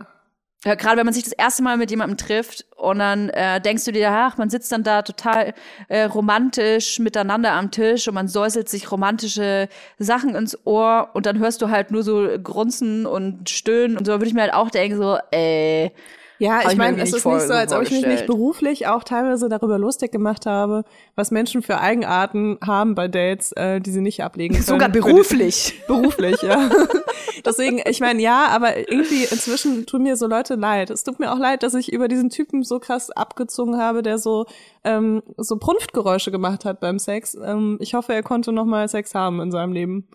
[0.65, 3.85] Ja, Gerade wenn man sich das erste Mal mit jemandem trifft und dann äh, denkst
[3.85, 5.53] du dir, ach, man sitzt dann da total
[5.87, 11.39] äh, romantisch miteinander am Tisch und man säuselt sich romantische Sachen ins Ohr und dann
[11.39, 14.69] hörst du halt nur so Grunzen und Stöhnen und so, würde ich mir halt auch
[14.69, 15.91] denken, so, äh,
[16.39, 19.49] Ja, ich meine, es ist nicht so, als ob ich mich nicht beruflich auch teilweise
[19.49, 20.85] darüber lustig gemacht habe,
[21.15, 24.65] was Menschen für Eigenarten haben bei Dates, äh, die sie nicht ablegen können.
[24.65, 25.81] sogar beruflich.
[25.87, 26.69] Beruflich, ja.
[27.45, 30.89] Deswegen, ich meine, ja, aber irgendwie inzwischen tun mir so Leute leid.
[30.89, 34.17] Es tut mir auch leid, dass ich über diesen Typen so krass abgezogen habe, der
[34.17, 34.45] so
[34.83, 37.35] ähm, so Prunftgeräusche gemacht hat beim Sex.
[37.35, 40.07] Ähm, ich hoffe, er konnte noch mal Sex haben in seinem Leben.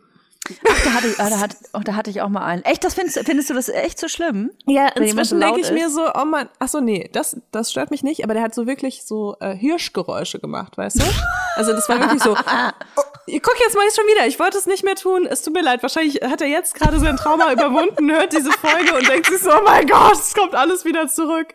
[0.84, 2.62] Da hatte ich, ah, da, hat, oh, da hatte ich auch mal einen.
[2.64, 4.50] Echt, das findest, findest du das echt so schlimm?
[4.66, 5.94] Ja, inzwischen denke ich mir ist?
[5.94, 8.66] so, oh man, ach so, nee, das, das stört mich nicht, aber der hat so
[8.66, 11.04] wirklich so äh, Hirschgeräusche gemacht, weißt du?
[11.56, 12.70] Also das war wirklich so, oh,
[13.26, 15.62] guck, jetzt mach ich's schon wieder, ich wollte es nicht mehr tun, es tut mir
[15.62, 19.40] leid, wahrscheinlich hat er jetzt gerade sein Trauma überwunden, hört diese Folge und denkt sich
[19.40, 21.54] so, oh mein Gott, es kommt alles wieder zurück.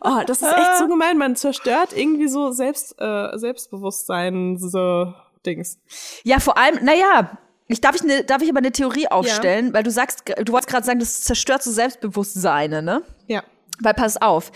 [0.00, 5.12] Oh, das ist echt so gemein, man zerstört irgendwie so Selbst, äh, Selbstbewusstsein, so
[5.44, 5.78] Dings.
[6.22, 7.38] Ja, vor allem, naja,
[7.72, 10.68] ich, darf, ich ne, darf ich aber eine Theorie aufstellen, weil du sagst, du wolltest
[10.68, 13.02] gerade sagen, das zerstört so Selbstbewusstseine, ne?
[13.28, 13.44] Ja.
[13.80, 14.50] Weil pass auf,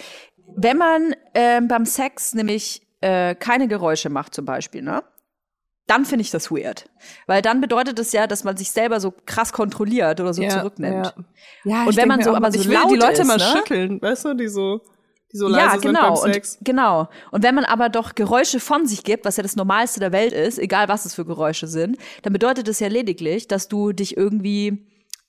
[0.56, 5.02] wenn man ähm, beim Sex nämlich äh, keine Geräusche macht zum Beispiel, ne?
[5.86, 6.88] Dann finde ich das weird.
[7.26, 10.48] Weil dann bedeutet es ja, dass man sich selber so krass kontrolliert oder so ja,
[10.48, 11.14] zurücknimmt.
[11.64, 13.28] Ja, ja Und ich wenn man so aber so ich will laut die Leute ist,
[13.28, 13.44] mal ne?
[13.44, 14.80] schütteln, weißt du, die so,
[15.34, 16.14] die so leise Ja, sind genau.
[16.20, 16.56] beim Sex.
[16.56, 17.08] Und, genau.
[17.32, 20.32] Und wenn man aber doch Geräusche von sich gibt, was ja das Normalste der Welt
[20.32, 24.16] ist, egal was es für Geräusche sind, dann bedeutet es ja lediglich, dass du dich
[24.16, 24.78] irgendwie,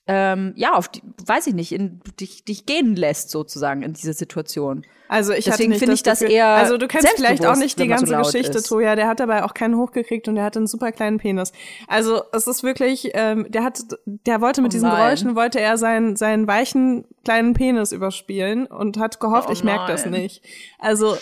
[0.08, 4.12] ähm, ja, auf die, weiß ich nicht, in, dich, dich gehen lässt sozusagen in diese
[4.12, 4.86] Situation.
[5.08, 7.78] Also ich Deswegen nicht finde ich das Gefühl- eher Also du kennst vielleicht auch nicht
[7.78, 8.66] die so ganze laut Geschichte, ist.
[8.68, 8.96] Toja.
[8.96, 11.52] Der hat dabei auch keinen hochgekriegt und der hatte einen super kleinen Penis.
[11.86, 14.96] Also es ist wirklich, ähm, der hat, der wollte mit Oh diesen nein.
[14.96, 19.92] Geräuschen wollte er seinen seinen weichen kleinen Penis überspielen und hat gehofft, Oh ich merke
[19.92, 20.42] das nicht.
[20.80, 21.16] Also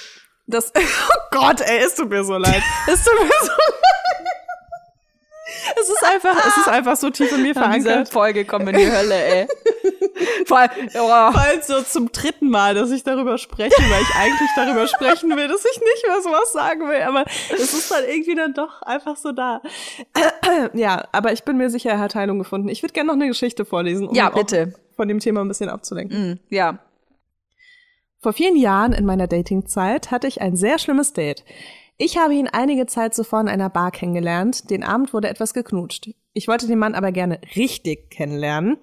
[0.46, 2.62] das, oh Gott, ey, es tut mir so leid.
[2.86, 4.33] Es tut mir so leid.
[5.80, 8.08] Es ist einfach, es ist einfach so tief in mir verankert.
[8.08, 9.46] Folge kommen wir in die Hölle, ey.
[10.46, 10.98] Vor allem, oh.
[11.32, 15.30] Vor allem so zum dritten Mal, dass ich darüber spreche, weil ich eigentlich darüber sprechen
[15.36, 18.82] will, dass ich nicht mehr sowas sagen will, aber es ist dann irgendwie dann doch
[18.82, 19.60] einfach so da.
[20.74, 22.68] Ja, aber ich bin mir sicher, er hat Heilung gefunden.
[22.68, 24.74] Ich würde gerne noch eine Geschichte vorlesen, um Ja, bitte.
[24.96, 26.40] von dem Thema ein bisschen abzulenken.
[26.48, 26.78] Ja.
[28.20, 31.44] Vor vielen Jahren in meiner Datingzeit hatte ich ein sehr schlimmes Date.
[31.96, 34.68] Ich habe ihn einige Zeit zuvor in einer Bar kennengelernt.
[34.70, 36.10] Den Abend wurde etwas geknutscht.
[36.32, 38.78] Ich wollte den Mann aber gerne richtig kennenlernen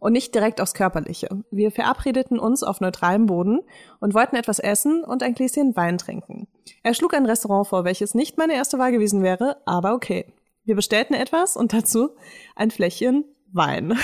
[0.00, 1.28] und nicht direkt aufs Körperliche.
[1.50, 3.60] Wir verabredeten uns auf neutralem Boden
[4.00, 6.48] und wollten etwas essen und ein Gläschen Wein trinken.
[6.82, 10.32] Er schlug ein Restaurant vor, welches nicht meine erste Wahl gewesen wäre, aber okay.
[10.64, 12.10] Wir bestellten etwas und dazu
[12.56, 13.98] ein Fläschchen Wein.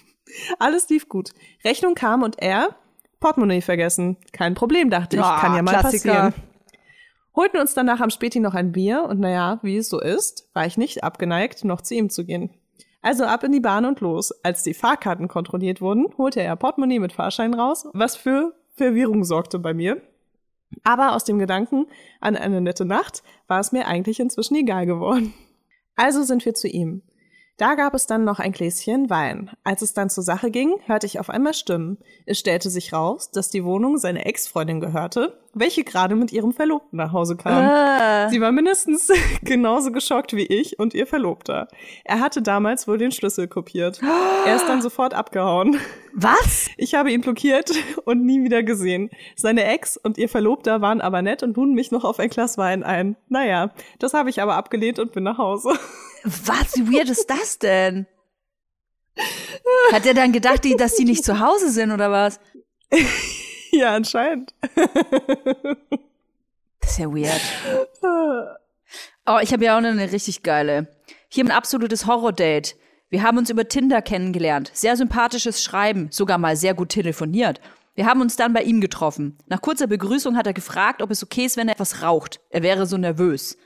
[0.58, 1.30] Alles lief gut.
[1.64, 2.74] Rechnung kam und er
[3.20, 4.16] Portemonnaie vergessen.
[4.32, 5.22] Kein Problem, dachte ich.
[5.22, 6.12] Ja, Kann ja mal Klassiker.
[6.12, 6.49] passieren.
[7.34, 10.66] Holten uns danach am Späti noch ein Bier und naja, wie es so ist, war
[10.66, 12.50] ich nicht abgeneigt, noch zu ihm zu gehen.
[13.02, 14.32] Also ab in die Bahn und los.
[14.42, 19.58] Als die Fahrkarten kontrolliert wurden, holte er Portemonnaie mit Fahrschein raus, was für Verwirrung sorgte
[19.58, 20.02] bei mir.
[20.84, 21.86] Aber aus dem Gedanken
[22.20, 25.34] an eine nette Nacht war es mir eigentlich inzwischen egal geworden.
[25.96, 27.02] Also sind wir zu ihm.
[27.60, 29.50] Da gab es dann noch ein Gläschen Wein.
[29.64, 31.98] Als es dann zur Sache ging, hörte ich auf einmal Stimmen.
[32.24, 36.96] Es stellte sich raus, dass die Wohnung seiner Ex-Freundin gehörte, welche gerade mit ihrem Verlobten
[36.96, 38.30] nach Hause kam.
[38.30, 41.68] Sie war mindestens genauso geschockt wie ich und ihr Verlobter.
[42.04, 44.00] Er hatte damals wohl den Schlüssel kopiert.
[44.46, 45.78] Er ist dann sofort abgehauen.
[46.14, 46.70] Was?
[46.78, 47.72] Ich habe ihn blockiert
[48.06, 49.10] und nie wieder gesehen.
[49.36, 52.56] Seine Ex und ihr Verlobter waren aber nett und luden mich noch auf ein Glas
[52.56, 53.16] Wein ein.
[53.28, 55.74] Naja, das habe ich aber abgelehnt und bin nach Hause.
[56.24, 56.76] Was?
[56.76, 58.06] Wie weird ist das denn?
[59.92, 62.40] Hat er dann gedacht, die, dass die nicht zu Hause sind oder was?
[63.72, 64.54] ja, anscheinend.
[66.80, 67.40] Das ist ja weird.
[69.26, 70.88] Oh, ich habe ja auch noch eine richtig geile.
[71.28, 72.76] Hier ein absolutes Horror-Date.
[73.10, 74.70] Wir haben uns über Tinder kennengelernt.
[74.72, 77.60] Sehr sympathisches Schreiben, sogar mal sehr gut telefoniert.
[77.94, 79.36] Wir haben uns dann bei ihm getroffen.
[79.46, 82.40] Nach kurzer Begrüßung hat er gefragt, ob es okay ist, wenn er etwas raucht.
[82.50, 83.56] Er wäre so nervös.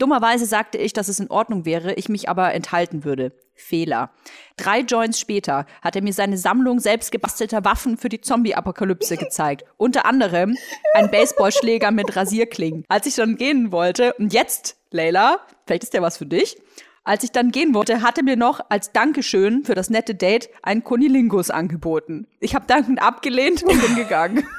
[0.00, 3.32] Dummerweise sagte ich, dass es in Ordnung wäre, ich mich aber enthalten würde.
[3.54, 4.10] Fehler.
[4.56, 9.64] Drei Joints später hat er mir seine Sammlung selbst gebastelter Waffen für die Zombie-Apokalypse gezeigt.
[9.76, 10.56] Unter anderem
[10.94, 12.84] ein Baseballschläger mit Rasierklingen.
[12.88, 16.56] Als ich dann gehen wollte, und jetzt, Leila, vielleicht ist der was für dich.
[17.04, 20.48] Als ich dann gehen wollte, hat er mir noch als Dankeschön für das nette Date
[20.62, 22.26] einen Kunilingus angeboten.
[22.40, 24.46] Ich habe dankend abgelehnt und bin gegangen.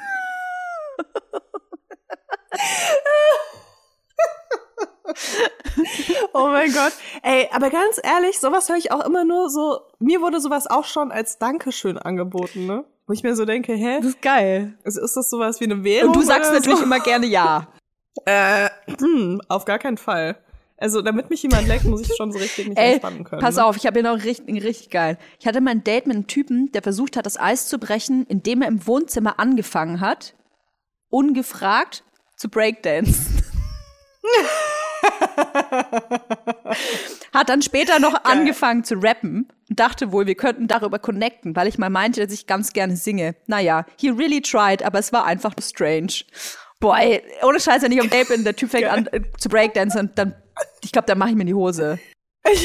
[6.33, 6.93] Oh mein Gott.
[7.23, 9.81] Ey, aber ganz ehrlich, sowas höre ich auch immer nur so.
[9.99, 12.85] Mir wurde sowas auch schon als Dankeschön angeboten, ne?
[13.07, 13.97] Wo ich mir so denke, hä?
[13.97, 14.73] Das ist geil.
[14.83, 16.09] Also ist das sowas wie eine Währung?
[16.09, 16.85] Und du sagst natürlich so?
[16.85, 17.67] immer gerne ja.
[18.25, 20.35] Äh, hm, auf gar keinen Fall.
[20.81, 23.41] Also, damit mich jemand leckt, muss ich schon so richtig mich Ey, entspannen können.
[23.41, 23.65] pass ne?
[23.65, 25.17] auf, ich habe hier noch richtig, richtig geil.
[25.39, 28.25] Ich hatte mal ein Date mit einem Typen, der versucht hat, das Eis zu brechen,
[28.27, 30.33] indem er im Wohnzimmer angefangen hat,
[31.09, 32.03] ungefragt
[32.35, 33.43] zu Breakdancen.
[37.33, 41.67] hat dann später noch angefangen zu rappen und dachte wohl, wir könnten darüber connecten, weil
[41.67, 43.35] ich mal meinte, dass ich ganz gerne singe.
[43.47, 46.23] Naja, he really tried, aber es war einfach nur strange.
[46.79, 49.49] Boah, ey, ohne Scheiß, wenn ich am Date bin, der Typ fängt an äh, zu
[49.49, 50.35] Breakdancen und dann,
[50.83, 51.99] ich glaube, dann mache ich mir in die Hose.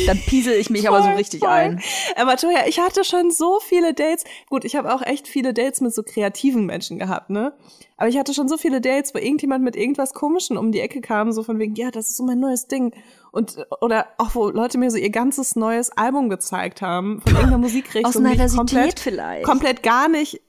[0.06, 1.50] Dann piesel ich mich aber so Voll, richtig voll.
[1.50, 1.82] ein.
[2.16, 4.24] Aber Toja, ich hatte schon so viele Dates.
[4.48, 7.52] Gut, ich habe auch echt viele Dates mit so kreativen Menschen gehabt, ne?
[7.98, 11.00] Aber ich hatte schon so viele Dates, wo irgendjemand mit irgendwas Komischen um die Ecke
[11.00, 12.94] kam, so von wegen, ja, das ist so mein neues Ding.
[13.32, 17.58] Und, oder auch wo Leute mir so ihr ganzes neues Album gezeigt haben, von irgendeiner
[17.58, 18.06] Musikrichtung.
[18.06, 19.44] Aus Diversität komplett, vielleicht.
[19.44, 20.40] komplett gar nicht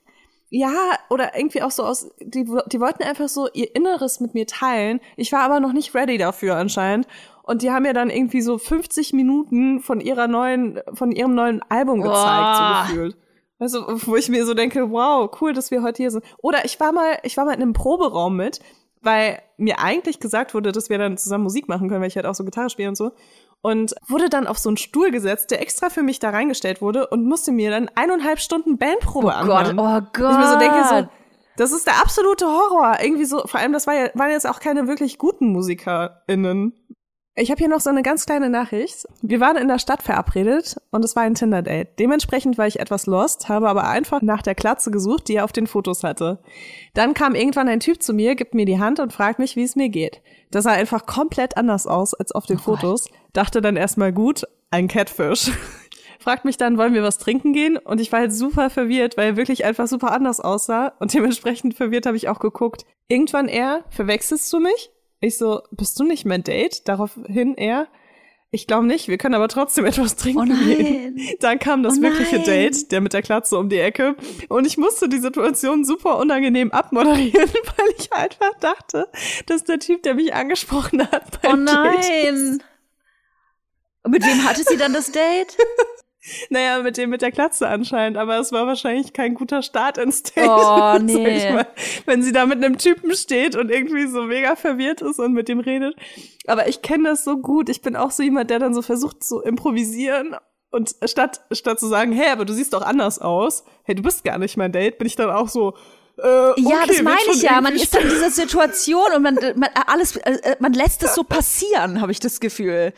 [0.50, 0.72] ja,
[1.10, 5.00] oder irgendwie auch so aus, die, die wollten einfach so ihr Inneres mit mir teilen.
[5.16, 7.06] Ich war aber noch nicht ready dafür anscheinend.
[7.48, 11.62] Und die haben mir dann irgendwie so 50 Minuten von ihrer neuen, von ihrem neuen
[11.70, 12.84] Album gezeigt, Boah.
[12.86, 13.16] so gefühlt.
[13.58, 16.22] Also, wo ich mir so denke, wow, cool, dass wir heute hier sind.
[16.42, 18.60] Oder ich war mal, ich war mal in einem Proberaum mit,
[19.00, 22.26] weil mir eigentlich gesagt wurde, dass wir dann zusammen Musik machen können, weil ich halt
[22.26, 23.12] auch so Gitarre spiele und so.
[23.62, 27.06] Und wurde dann auf so einen Stuhl gesetzt, der extra für mich da reingestellt wurde
[27.08, 29.78] und musste mir dann eineinhalb Stunden Bandprobe Oh Gott, anhören.
[29.78, 30.32] oh Gott.
[30.32, 31.08] Ich mir so denke, so,
[31.56, 32.98] das ist der absolute Horror.
[33.02, 36.72] Irgendwie so, vor allem, das war ja, waren jetzt auch keine wirklich guten MusikerInnen.
[37.40, 39.06] Ich habe hier noch so eine ganz kleine Nachricht.
[39.22, 41.96] Wir waren in der Stadt verabredet und es war ein Tinder-Date.
[42.00, 45.52] Dementsprechend war ich etwas lost, habe aber einfach nach der Klatze gesucht, die er auf
[45.52, 46.40] den Fotos hatte.
[46.94, 49.62] Dann kam irgendwann ein Typ zu mir, gibt mir die Hand und fragt mich, wie
[49.62, 50.20] es mir geht.
[50.50, 53.08] Das sah einfach komplett anders aus als auf den Fotos.
[53.34, 55.52] Dachte dann erstmal gut, ein Catfish.
[56.18, 57.76] Fragt mich dann, wollen wir was trinken gehen?
[57.76, 60.92] Und ich war halt super verwirrt, weil er wirklich einfach super anders aussah.
[60.98, 62.84] Und dementsprechend verwirrt habe ich auch geguckt.
[63.06, 64.90] Irgendwann er, verwechselst du mich?
[65.20, 66.86] Ich so, bist du nicht mein Date?
[66.88, 67.88] Daraufhin er,
[68.50, 70.76] ich glaube nicht, wir können aber trotzdem etwas trinken Oh nein.
[70.76, 71.20] gehen.
[71.40, 72.44] Dann kam das Oh wirkliche nein.
[72.44, 74.16] Date, der mit der Klatze um die Ecke.
[74.48, 79.08] Und ich musste die Situation super unangenehm abmoderieren, weil ich einfach dachte,
[79.46, 82.08] dass der Typ, der mich angesprochen hat, Oh mein Date ist.
[82.08, 82.62] nein.
[84.04, 85.56] Und mit wem hatte sie dann das Date?
[86.50, 90.22] Naja, mit dem mit der Klatze anscheinend, aber es war wahrscheinlich kein guter Start ins
[90.22, 90.48] Date.
[90.48, 91.52] Oh, nee.
[91.52, 91.66] mal.
[92.06, 95.48] Wenn sie da mit einem Typen steht und irgendwie so mega verwirrt ist und mit
[95.48, 95.96] dem redet.
[96.46, 97.68] Aber ich kenne das so gut.
[97.68, 100.36] Ich bin auch so jemand, der dann so versucht zu improvisieren.
[100.70, 104.22] Und statt, statt zu sagen, hey, aber du siehst doch anders aus, hey, du bist
[104.22, 105.74] gar nicht mein Date, bin ich dann auch so,
[106.18, 107.60] äh, okay, ja, das meine ich ja.
[107.60, 111.22] Man ist dann in dieser Situation und man, man alles, äh, man lässt es so
[111.22, 112.92] passieren, habe ich das Gefühl.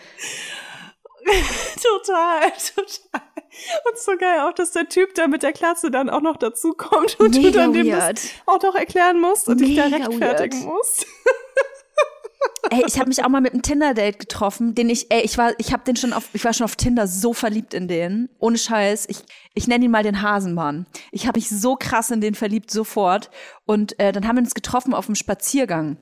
[1.83, 3.23] Total, total.
[3.89, 6.73] Und so geil auch, dass der Typ da mit der Klatze dann auch noch dazu
[6.73, 8.19] kommt und du Mega dann dem weird.
[8.19, 10.73] das auch noch erklären musst und dich da Mega rechtfertigen weird.
[10.73, 11.07] musst.
[12.71, 15.53] Ey, ich habe mich auch mal mit einem Tinder-Date getroffen, den ich, ey, ich war,
[15.59, 18.29] ich habe den schon auf, ich war schon auf Tinder so verliebt in den.
[18.39, 19.07] Ohne Scheiß.
[19.09, 19.19] Ich,
[19.55, 20.87] ich nenne ihn mal den Hasenmann.
[21.11, 23.31] Ich habe mich so krass in den verliebt sofort.
[23.67, 25.97] Und äh, dann haben wir uns getroffen auf dem Spaziergang.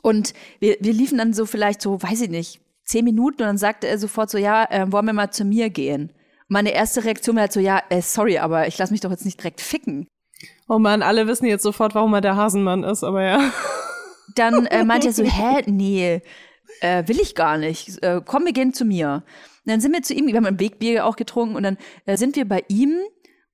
[0.00, 2.60] Und wir, wir liefen dann so vielleicht so, weiß ich nicht,
[2.90, 5.70] zehn Minuten und dann sagte er sofort so, ja, äh, wollen wir mal zu mir
[5.70, 6.12] gehen?
[6.48, 9.24] Meine erste Reaktion war halt so, ja, äh, sorry, aber ich lass mich doch jetzt
[9.24, 10.08] nicht direkt ficken.
[10.68, 13.52] Oh man, alle wissen jetzt sofort, warum er der Hasenmann ist, aber ja.
[14.34, 16.20] Dann äh, meinte er so, hä, nee,
[16.80, 18.02] äh, will ich gar nicht.
[18.02, 19.22] Äh, komm, wir gehen zu mir.
[19.64, 21.76] Und dann sind wir zu ihm, wir haben ein Wegbier auch getrunken und dann
[22.06, 22.96] äh, sind wir bei ihm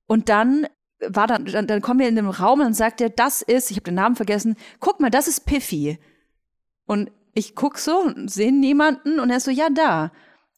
[0.07, 0.67] und dann
[1.07, 3.69] war dann, dann, dann kommen wir in den Raum und dann sagt er, das ist,
[3.69, 5.99] ich habe den Namen vergessen, guck mal, das ist Piffy.
[6.85, 10.11] Und ich guck so und sehe niemanden und er ist so, ja, da.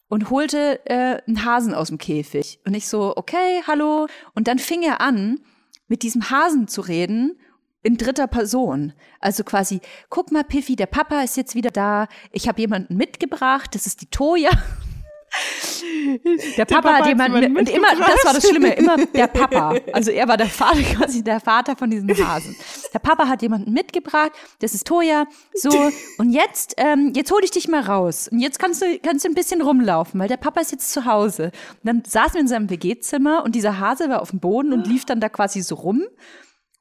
[0.08, 2.58] Und holte äh, einen Hasen aus dem Käfig.
[2.64, 4.06] Und ich so, okay, hallo.
[4.34, 5.40] Und dann fing er an,
[5.88, 7.38] mit diesem Hasen zu reden
[7.82, 8.94] in dritter Person.
[9.20, 12.08] Also quasi, guck mal, Piffy, der Papa ist jetzt wieder da.
[12.32, 14.50] Ich habe jemanden mitgebracht, das ist die Toja.
[16.56, 19.74] Der Papa, Papa hat jemanden und immer, das war das Schlimme, immer der Papa.
[19.92, 22.56] Also er war der Vater, quasi der Vater von diesem Hasen.
[22.92, 25.70] Der Papa hat jemanden mitgebracht, das ist Toja, so,
[26.18, 28.28] und jetzt, ähm, jetzt hol ich dich mal raus.
[28.28, 31.04] Und jetzt kannst du, kannst du ein bisschen rumlaufen, weil der Papa ist jetzt zu
[31.04, 31.44] Hause.
[31.44, 34.86] Und dann saßen wir in seinem WG-Zimmer und dieser Hase war auf dem Boden und
[34.86, 36.04] lief dann da quasi so rum.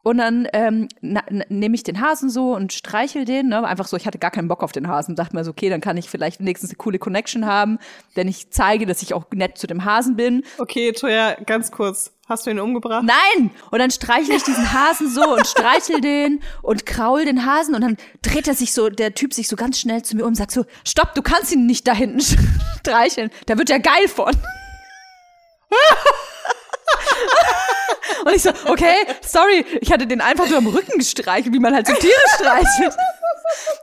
[0.10, 0.88] Und dann ähm,
[1.50, 3.50] nehme ich den Hasen so und streichel den.
[3.50, 3.64] Ne?
[3.64, 5.16] Einfach so, ich hatte gar keinen Bock auf den Hasen.
[5.16, 7.78] Dachte mir so, okay, dann kann ich vielleicht wenigstens eine coole Connection haben,
[8.16, 10.44] wenn ich zeige, dass ich auch nett zu dem Hasen bin.
[10.58, 12.12] Okay, Toya, ganz kurz.
[12.28, 13.04] Hast du ihn umgebracht?
[13.06, 13.52] Nein!
[13.70, 17.82] Und dann streichel ich diesen Hasen so und streichel den und kraul den Hasen und
[17.82, 20.36] dann dreht er sich so, der Typ sich so ganz schnell zu mir um und
[20.36, 22.22] sagt so, stopp, du kannst ihn nicht da hinten
[22.80, 23.30] streicheln.
[23.46, 24.34] Da wird er geil von.
[28.30, 28.94] Und ich so, okay,
[29.26, 32.96] sorry, ich hatte den einfach nur am Rücken gestreichelt, wie man halt so Tiere streichelt.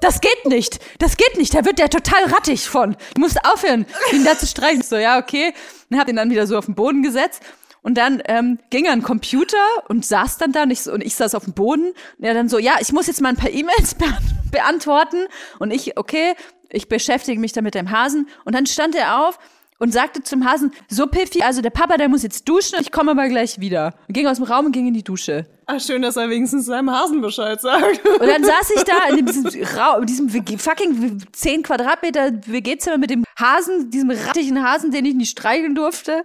[0.01, 2.97] Das geht nicht, das geht nicht, da wird der total rattig von.
[3.15, 4.83] Du musst aufhören, ihn da zu streichen.
[4.83, 5.53] Ich So, ja, okay.
[5.91, 7.43] Und hab ihn dann wieder so auf den Boden gesetzt.
[7.83, 11.03] Und dann ähm, ging er an den Computer und saß dann da und ich, und
[11.03, 11.93] ich saß auf dem Boden.
[12.19, 14.07] Und er dann so, ja, ich muss jetzt mal ein paar E-Mails be
[14.53, 15.27] beantworten.
[15.59, 16.35] Und ich, okay,
[16.71, 18.29] ich beschäftige mich dann mit dem Hasen.
[18.45, 19.39] Und dann stand er auf
[19.79, 23.13] und sagte zum Hasen, so Piffy, also der Papa, der muss jetzt duschen ich komme
[23.13, 23.95] aber gleich wieder.
[24.09, 25.47] Und ging aus dem Raum und ging in die Dusche.
[25.67, 28.05] Ach, schön, dass er wenigstens seinem Hasen Bescheid sagt.
[28.07, 29.47] Und dann saß ich da in diesem,
[29.77, 35.15] Ra in diesem fucking 10 Quadratmeter WG-Zimmer mit dem Hasen, diesem rattigen Hasen, den ich
[35.15, 36.25] nicht streicheln durfte.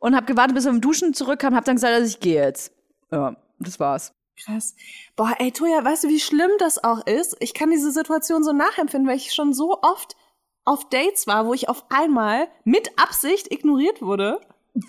[0.00, 2.72] Und habe gewartet, bis er vom Duschen zurückkam, hab dann gesagt, dass ich gehe jetzt.
[3.10, 4.12] Ja, das war's.
[4.44, 4.74] Krass.
[5.16, 7.36] Boah, ey, Toja, weißt du, wie schlimm das auch ist?
[7.40, 10.14] Ich kann diese Situation so nachempfinden, weil ich schon so oft
[10.68, 14.40] auf Dates war, wo ich auf einmal mit Absicht ignoriert wurde.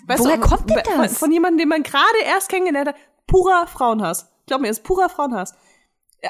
[0.06, 1.18] Weißt Woher du, kommt denn von, das?
[1.18, 2.96] Von jemandem, den man gerade erst kennengelernt hat.
[3.26, 4.30] Purer Frauenhass.
[4.46, 5.54] Glaub mir, ist purer Frauenhass.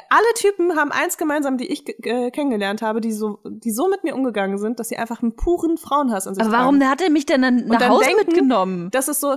[0.09, 4.05] Alle Typen haben eins gemeinsam, die ich äh, kennengelernt habe, die so, die so mit
[4.05, 6.91] mir umgegangen sind, dass sie einfach einen puren Frauenhass an sich Aber warum tragen.
[6.91, 8.89] hat er mich denn dann nach Hause denken, mitgenommen?
[8.91, 9.35] Das ist so.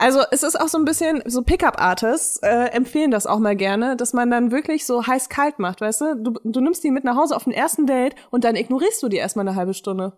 [0.00, 3.96] Also es ist auch so ein bisschen, so Pickup-Artists äh, empfehlen das auch mal gerne,
[3.96, 6.14] dass man dann wirklich so heiß-kalt macht, weißt du?
[6.16, 6.32] du?
[6.42, 9.18] Du nimmst die mit nach Hause auf den ersten Date und dann ignorierst du die
[9.18, 10.14] erstmal eine halbe Stunde.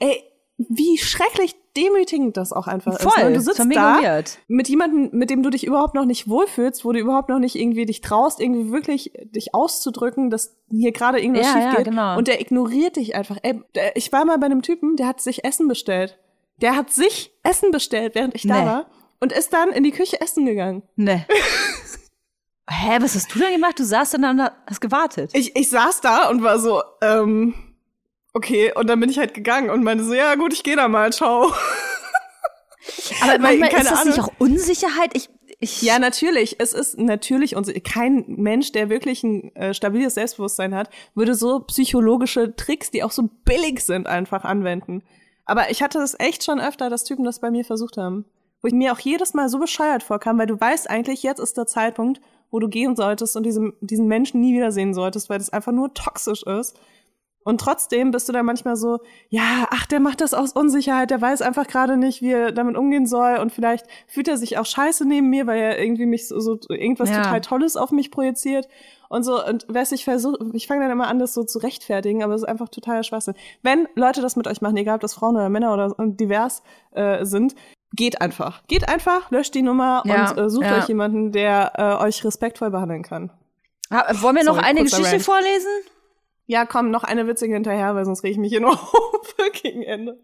[0.00, 0.22] Ey,
[0.58, 3.02] wie schrecklich demütigend das auch einfach ist.
[3.02, 3.28] Voll, Ne?
[3.30, 4.38] Du das sitzt da weird.
[4.48, 7.54] mit jemandem, mit dem du dich überhaupt noch nicht wohlfühlst, wo du überhaupt noch nicht
[7.54, 11.84] irgendwie dich traust, irgendwie wirklich dich auszudrücken, dass hier gerade irgendwas Ja, schief ja, geht.
[11.84, 12.18] genau.
[12.18, 13.38] Und der ignoriert dich einfach.
[13.42, 13.62] Ey,
[13.94, 16.18] ich war mal bei einem Typen, der hat sich Essen bestellt.
[16.60, 18.66] Der hat sich Essen bestellt, während ich da Nee.
[18.66, 18.86] war.
[19.20, 20.82] Und ist dann in die Küche essen gegangen.
[20.96, 21.26] Ne.
[22.70, 23.78] Hä, was hast du denn gemacht?
[23.78, 25.30] Du saßt dann da und hast gewartet.
[25.34, 27.54] Ich, ich saß da und war so, ähm,
[28.32, 28.72] okay.
[28.74, 31.12] Und dann bin ich halt gegangen und meinte so, ja gut, ich gehe da mal,
[31.12, 31.52] ciao.
[33.22, 34.30] Aber Weil, manchmal keine ist das nicht Ahnung.
[34.30, 35.10] auch Unsicherheit?
[35.14, 36.60] Ich, ich, Ja, natürlich.
[36.60, 41.60] Es ist natürlich und kein Mensch, der wirklich ein äh, stabiles Selbstbewusstsein hat, würde so
[41.60, 45.02] psychologische Tricks, die auch so billig sind, einfach anwenden.
[45.44, 48.24] Aber ich hatte das echt schon öfter, dass Typen das bei mir versucht haben.
[48.62, 51.56] Wo ich mir auch jedes Mal so bescheuert vorkam, weil du weißt eigentlich, jetzt ist
[51.56, 55.50] der Zeitpunkt, wo du gehen solltest und diesem, diesen Menschen nie wiedersehen solltest, weil das
[55.50, 56.78] einfach nur toxisch ist.
[57.42, 58.98] Und trotzdem bist du dann manchmal so,
[59.30, 62.76] ja, ach, der macht das aus Unsicherheit, der weiß einfach gerade nicht, wie er damit
[62.76, 66.28] umgehen soll und vielleicht fühlt er sich auch scheiße neben mir, weil er irgendwie mich
[66.28, 67.22] so, so irgendwas Ja.
[67.22, 68.68] total Tolles auf mich projiziert
[69.08, 72.22] und so und weiß ich versuche, ich fange dann immer an, das so zu rechtfertigen,
[72.22, 73.34] aber es ist einfach totaler Schwachsinn.
[73.62, 77.24] Wenn Leute das mit euch machen, egal ob das Frauen oder Männer oder divers äh,
[77.24, 77.54] sind,
[77.92, 80.78] geht einfach, geht einfach, löscht die Nummer Ja, und äh, sucht ja.
[80.78, 83.30] euch jemanden, der äh, euch respektvoll behandeln kann.
[83.90, 85.24] Ha- Wollen wir noch Sorry, eine kurzer Geschichte Rant.
[85.24, 85.70] vorlesen?
[86.46, 89.82] Ja, komm, noch eine witzige hinterher, weil sonst reg ich mich hier noch auf gegen
[89.82, 90.18] Ende.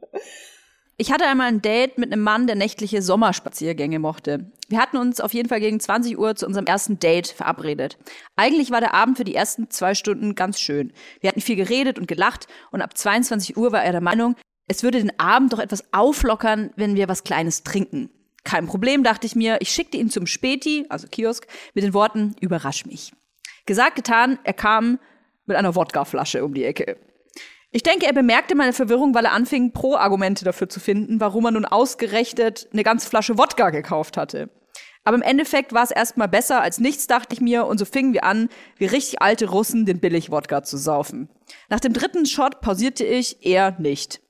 [0.99, 4.51] Ich hatte einmal ein Date mit einem Mann, der nächtliche Sommerspaziergänge mochte.
[4.69, 7.99] Wir hatten uns auf jeden Fall gegen 20 Uhr zu unserem ersten Date verabredet.
[8.35, 10.95] Eigentlich war der Abend für die ersten zwei Stunden ganz schön.
[11.21, 14.37] Wir hatten viel geredet und gelacht und ab 22 Uhr war er der Meinung,
[14.69, 18.11] es würde den Abend doch etwas auflockern, wenn wir was Kleines trinken.
[18.45, 19.59] Kein Problem, dachte ich mir.
[19.61, 23.12] Ich schickte ihn zum Späti, also Kiosk, mit den Worten, überrasch mich.
[23.67, 24.99] Gesagt, getan, er kam
[25.47, 26.99] mit einer Wodkaflasche um die Ecke.
[27.73, 31.51] Ich denke, er bemerkte meine Verwirrung, weil er anfing, Pro-Argumente dafür zu finden, warum er
[31.51, 34.49] nun ausgerechnet eine ganze Flasche Wodka gekauft hatte.
[35.05, 38.12] Aber im Endeffekt war es erstmal besser als nichts, dachte ich mir, und so fingen
[38.12, 41.29] wir an, wie richtig alte Russen den Billig-Wodka zu saufen.
[41.69, 44.21] Nach dem dritten Shot pausierte ich, er nicht.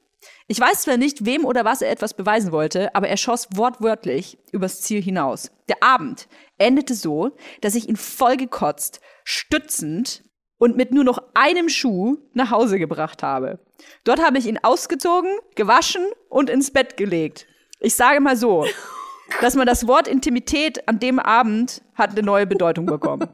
[0.48, 4.38] Ich weiß zwar nicht, wem oder was er etwas beweisen wollte, aber er schoss wortwörtlich
[4.52, 5.50] übers Ziel hinaus.
[5.68, 10.22] Der Abend endete so, dass ich ihn vollgekotzt, stützend
[10.58, 13.58] und mit nur noch einem Schuh nach Hause gebracht habe.
[14.04, 17.46] Dort habe ich ihn ausgezogen, gewaschen und ins Bett gelegt.
[17.80, 18.66] Ich sage mal so,
[19.40, 23.28] dass man das Wort Intimität an dem Abend hat eine neue Bedeutung bekommen.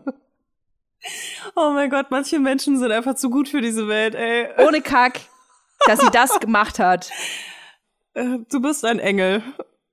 [1.57, 4.49] Oh mein Gott, manche Menschen sind einfach zu gut für diese Welt, ey.
[4.67, 5.21] Ohne Kack,
[5.87, 7.11] dass sie das gemacht hat.
[8.15, 9.43] Äh, Du bist ein Engel.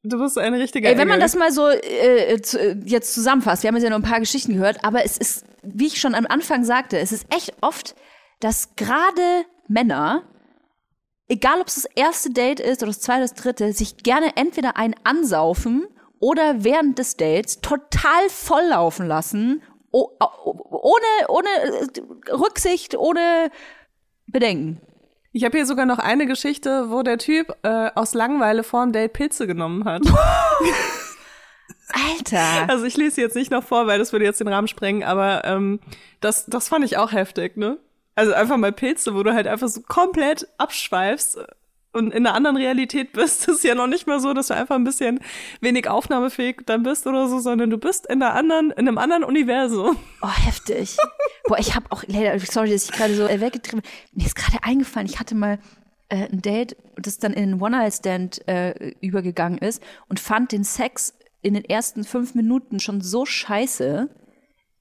[0.04, 1.02] Du bist ein richtiger Ey, Engel.
[1.02, 3.98] wenn man das mal so äh, zu, äh, jetzt zusammenfasst, wir haben jetzt ja noch
[3.98, 7.26] ein paar Geschichten gehört, aber es ist, wie ich schon am Anfang sagte, es ist
[7.36, 7.96] echt oft,
[8.40, 10.24] dass gerade Männer,
[11.28, 14.78] egal ob es das erste Date ist oder das zweite, das dritte, sich gerne entweder
[14.78, 15.86] einen ansaufen
[16.20, 19.62] oder während des Dates total volllaufen lassen,
[19.92, 21.50] ohne, ohne
[22.32, 23.52] Rücksicht, ohne
[24.28, 24.82] Bedenken.
[25.40, 29.14] Ich habe hier sogar noch eine Geschichte, wo der Typ äh, aus Langeweile vorm Date
[29.14, 30.02] Pilze genommen hat.
[31.94, 32.68] Alter.
[32.68, 35.06] Also ich lese sie jetzt nicht noch vor, weil das würde jetzt den Rahmen sprengen,
[35.06, 35.80] aber ähm,
[36.20, 37.78] das, das fand ich auch heftig, ne?
[38.16, 41.40] Also einfach mal Pilze, wo du halt einfach so komplett abschweifst
[41.92, 43.48] und in einer anderen Realität bist.
[43.48, 45.20] Ist ja noch nicht mal so, dass du einfach ein bisschen
[45.62, 49.24] wenig aufnahmefähig dann bist oder so, sondern du bist in einer anderen, in einem anderen
[49.24, 49.98] Universum.
[50.22, 50.98] Oh, heftig.
[51.48, 53.82] Boah, ich habe auch, leider, sorry, dass ich gerade so weggetrieben
[54.14, 55.60] Mir ist gerade eingefallen, ich hatte mal
[56.10, 61.14] äh, ein Date, das dann in einen One-Night-Stand äh, übergegangen ist und fand den Sex
[61.42, 64.10] in den ersten fünf Minuten schon so scheiße.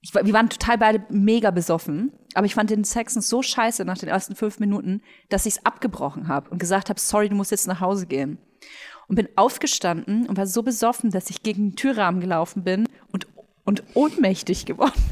[0.00, 3.98] Ich, wir waren total beide mega besoffen, aber ich fand den Sex so scheiße nach
[3.98, 7.50] den ersten fünf Minuten, dass ich es abgebrochen habe und gesagt habe, sorry, du musst
[7.50, 8.38] jetzt nach Hause gehen.
[9.08, 13.26] Und bin aufgestanden und war so besoffen, dass ich gegen den Türrahmen gelaufen bin und,
[13.64, 15.02] und ohnmächtig geworden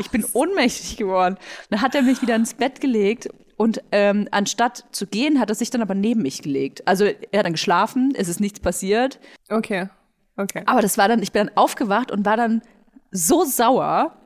[0.00, 1.36] ich bin ohnmächtig geworden.
[1.70, 5.54] Dann hat er mich wieder ins Bett gelegt und ähm, anstatt zu gehen, hat er
[5.54, 6.86] sich dann aber neben mich gelegt.
[6.86, 9.18] Also er hat dann geschlafen, es ist nichts passiert.
[9.48, 9.88] Okay.
[10.36, 10.62] Okay.
[10.66, 12.62] Aber das war dann, ich bin dann aufgewacht und war dann
[13.10, 14.16] so sauer,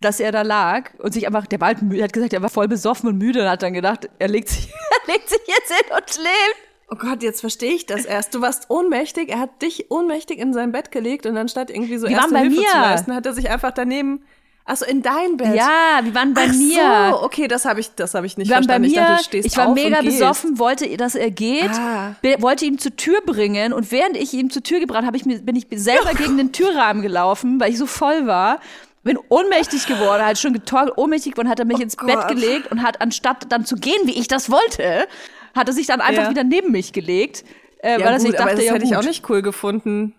[0.00, 2.42] dass er da lag und sich einfach, der war halt müde, er hat gesagt, er
[2.42, 4.68] war voll besoffen und müde und hat dann gedacht, er legt sich,
[5.06, 6.56] er legt sich jetzt hin und schläft.
[6.90, 8.34] Oh Gott, jetzt verstehe ich das erst.
[8.34, 12.06] Du warst ohnmächtig, er hat dich ohnmächtig in sein Bett gelegt und anstatt irgendwie so
[12.06, 12.68] Die erste Hilfe mir.
[12.68, 14.22] zu leisten, hat er sich einfach daneben,
[14.64, 15.54] also in dein Bett.
[15.54, 17.10] Ja, wir waren bei Ach mir.
[17.10, 19.16] So, okay, das habe ich, das habe ich nicht Wir waren bei mir, ich dachte,
[19.18, 22.14] du stehst ich war mega besoffen, wollte, dass er geht, Ah.
[22.38, 25.56] wollte ihn zur Tür bringen und während ich ihn zur Tür gebracht habe, ich bin
[25.56, 28.58] ich selber gegen den Türrahmen gelaufen, weil ich so voll war.
[29.02, 32.28] Bin ohnmächtig geworden, halt schon getorkelt, ohnmächtig geworden, hat er mich ins Bett Gott.
[32.28, 35.06] gelegt und hat anstatt dann zu gehen, wie ich das wollte,
[35.54, 36.30] hat er sich dann einfach Ja.
[36.30, 37.44] wieder neben mich gelegt,
[37.82, 38.98] äh, Ja, weil gut, sich dachte, aber das ja hätte ich gut.
[39.00, 40.14] auch nicht cool gefunden.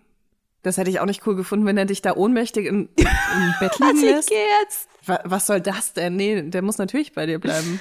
[0.65, 3.05] Das hätte ich auch nicht cool gefunden, wenn er dich da ohnmächtig in, im
[3.59, 4.29] Bett liegen Also ich lässt.
[4.29, 4.89] gehe jetzt.
[5.05, 6.15] Wa- Was soll das denn?
[6.15, 7.79] Nee, der muss natürlich bei dir bleiben.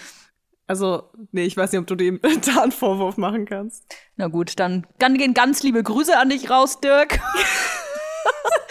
[0.67, 3.85] Also, nee, ich weiß nicht, ob du dem da einen Vorwurf machen kannst.
[4.17, 7.21] Na gut, dann, dann gehen ganz liebe Grüße an dich raus, Dirk.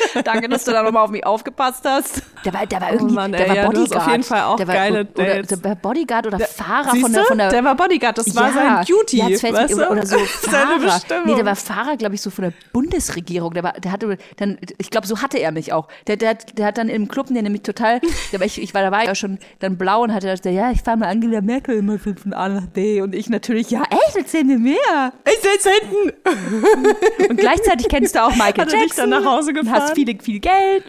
[0.24, 2.22] Danke, dass du da nochmal auf mich aufgepasst hast.
[2.46, 4.06] Der war, der war irgendwie, Oh Mann, der ey, war ja, du hast Bodyguard.
[4.06, 5.48] auf jeden Fall auch der war, geile oder, Dates.
[5.48, 8.48] Der war Bodyguard oder Fahrer Siehst von der, von der, der war Bodyguard, das war
[8.48, 9.18] ja, sein Duty.
[9.18, 9.78] Ja, jetzt weißt du?
[9.78, 11.02] oder, oder so Fahrer.
[11.26, 13.54] Nee, der war Fahrer, glaube ich, so von der Bundesregierung.
[13.54, 15.88] Der war, der hatte dann, ich glaube, so hatte er mich auch.
[16.08, 18.00] Der, der, hat- der hat dann im Club, der nämlich total,
[18.32, 20.72] der war, ich, ich war, da war ja schon dann blau und hatte gesagt, ja,
[20.72, 24.16] ich fahre mal Angela Merkel immer von A nach B und ich natürlich, ja, echt,
[24.16, 25.14] erzähl mir mehr.
[25.26, 27.30] Ich sitze hinten.
[27.30, 28.80] Und gleichzeitig kennst du auch Michael Hat Jackson.
[28.82, 29.82] dich dann nach Hause gefahren?
[29.98, 30.84] Hast viel, viel Geld.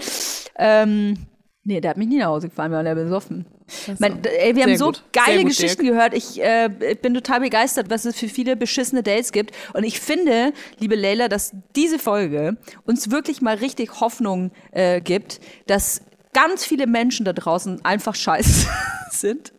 [0.57, 1.17] Ähm,
[1.65, 3.47] nee, der hat mich nie nach Hause gefahren, weil er besoffen.
[3.99, 5.05] Mein, d- ey, wir haben Sehr so gut.
[5.13, 6.13] Geile gut, Geschichten gehört.
[6.15, 6.69] Ich äh,
[7.01, 9.53] bin total begeistert, was es für viele beschissene Dates gibt.
[9.73, 15.41] Und ich finde, liebe Leila, dass diese Folge uns wirklich mal richtig Hoffnung äh, gibt,
[15.67, 16.03] dass
[16.35, 18.69] ganz viele Menschen da draußen einfach scheiße
[19.11, 19.53] sind.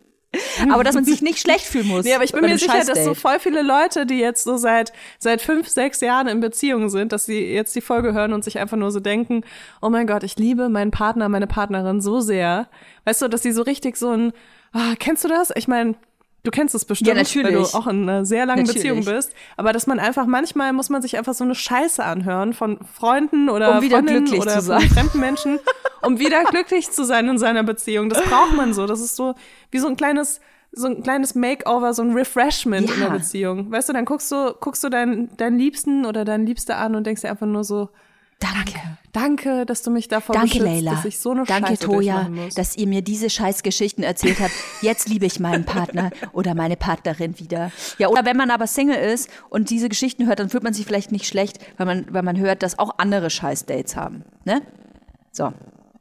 [0.72, 2.06] Aber dass man sich nicht schlecht fühlen muss.
[2.06, 4.94] Nee, aber ich bin mir sicher, dass so voll viele Leute, die jetzt so seit,
[5.20, 8.60] seit fünf, sechs Jahren in Beziehung sind, dass sie jetzt die Folge hören und sich
[8.60, 9.44] einfach nur so denken,
[9.82, 12.68] oh mein Gott, ich liebe meinen Partner, meine Partnerin so sehr.
[13.06, 14.34] Weißt du, dass sie so richtig so ein,
[14.74, 15.52] ah, kennst du das?
[15.56, 15.96] Ich meine,
[16.46, 17.48] Du kennst es bestimmt, Ja, natürlich.
[17.48, 18.84] weil du auch in einer sehr langen Natürlich.
[18.88, 19.34] Beziehung bist.
[19.58, 23.50] Aber dass man einfach, manchmal muss man sich einfach so eine Scheiße anhören von Freunden
[23.50, 24.82] oder Um wieder Freundinnen glücklich oder zu sein.
[24.82, 25.60] fremden Menschen,
[26.04, 28.10] um wieder glücklich zu sein in seiner Beziehung.
[28.10, 28.86] Das braucht man so.
[28.86, 29.34] Das ist so
[29.72, 30.40] wie so ein kleines,
[30.72, 33.08] so ein kleines Makeover, so ein Refreshment in Ja.
[33.10, 33.72] der Beziehung.
[33.72, 37.06] Weißt du, dann guckst du, guckst du deinen, deinen Liebsten oder deinen Liebste an und
[37.08, 37.90] denkst dir einfach nur so,
[38.40, 38.80] Danke.
[39.14, 40.92] danke, dass du mich davor Danke, beschützt, Leila.
[40.92, 44.52] dass ich so eine Danke, Scheiße Toja, dass ihr mir diese Scheißgeschichten erzählt habt.
[44.82, 47.72] Jetzt liebe ich meinen Partner oder meine Partnerin wieder.
[47.98, 50.86] Ja, oder wenn man aber Single ist und diese Geschichten hört, dann fühlt man sich
[50.86, 54.24] vielleicht nicht schlecht, weil man, weil man hört, dass auch andere Scheiß-Dates haben.
[54.44, 54.62] Ne?
[55.32, 55.54] So.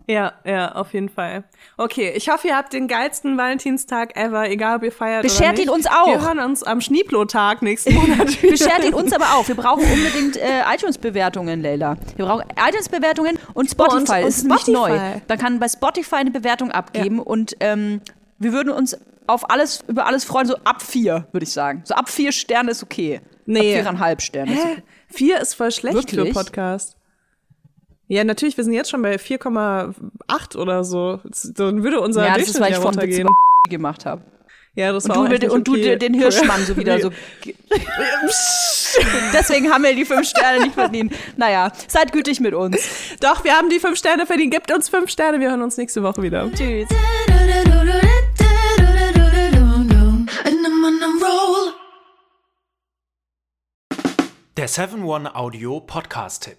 [0.07, 1.45] Ja, ja, auf jeden Fall.
[1.79, 5.53] Okay, ich hoffe, ihr habt den geilsten Valentinstag ever, egal ob ihr feiert oder Beschert
[5.57, 5.65] nicht.
[5.65, 6.07] ihn uns auch.
[6.07, 8.51] Wir hören uns am Schneeplo-Tag nächsten Monat wieder.
[8.53, 9.49] Beschert ihn uns aber auch.
[9.49, 11.97] Wir brauchen unbedingt äh, iTunes-Bewertungen, Leila.
[12.17, 14.13] Wir brauchen iTunes-Bewertungen und Spotify.
[14.19, 14.89] Und- und ist nicht neu.
[14.95, 15.23] Spotify.
[15.29, 18.01] Man kann bei Spotify eine Bewertung abgeben und ähm,
[18.39, 21.81] wir würden uns auf alles, über alles freuen, so ab vier, würde ich sagen.
[21.87, 23.23] So ab vier Sterne ist okay.
[23.47, 23.59] Nee.
[23.77, 24.83] Ab viereinhalb Sterne ist okay.
[25.09, 26.35] Vier ist voll schlecht für Wirklich?
[26.35, 26.97] Podcast.
[28.15, 31.19] Ja, natürlich, wir sind jetzt schon bei 4,8 oder so.
[31.57, 33.29] Dann würde unser Ja, das ist, Durchschnitt weil ich runtergehen.
[33.69, 34.23] gemacht habe.
[34.77, 35.97] Ja, das Und, war du, auch den- und du okay.
[35.97, 37.11] den Hirschmann so wieder so.
[39.33, 41.13] Deswegen haben wir die fünf Sterne nicht verdient.
[41.37, 42.79] Naja, seid gütig mit uns.
[43.21, 44.53] Doch, wir haben die fünf Sterne verdient.
[44.55, 45.41] Gebt uns fünf Sterne.
[45.41, 46.49] Wir hören uns nächste Woche wieder.
[46.53, 46.87] Tschüss.
[54.57, 56.59] Der 7-One-Audio-Podcast-Tipp.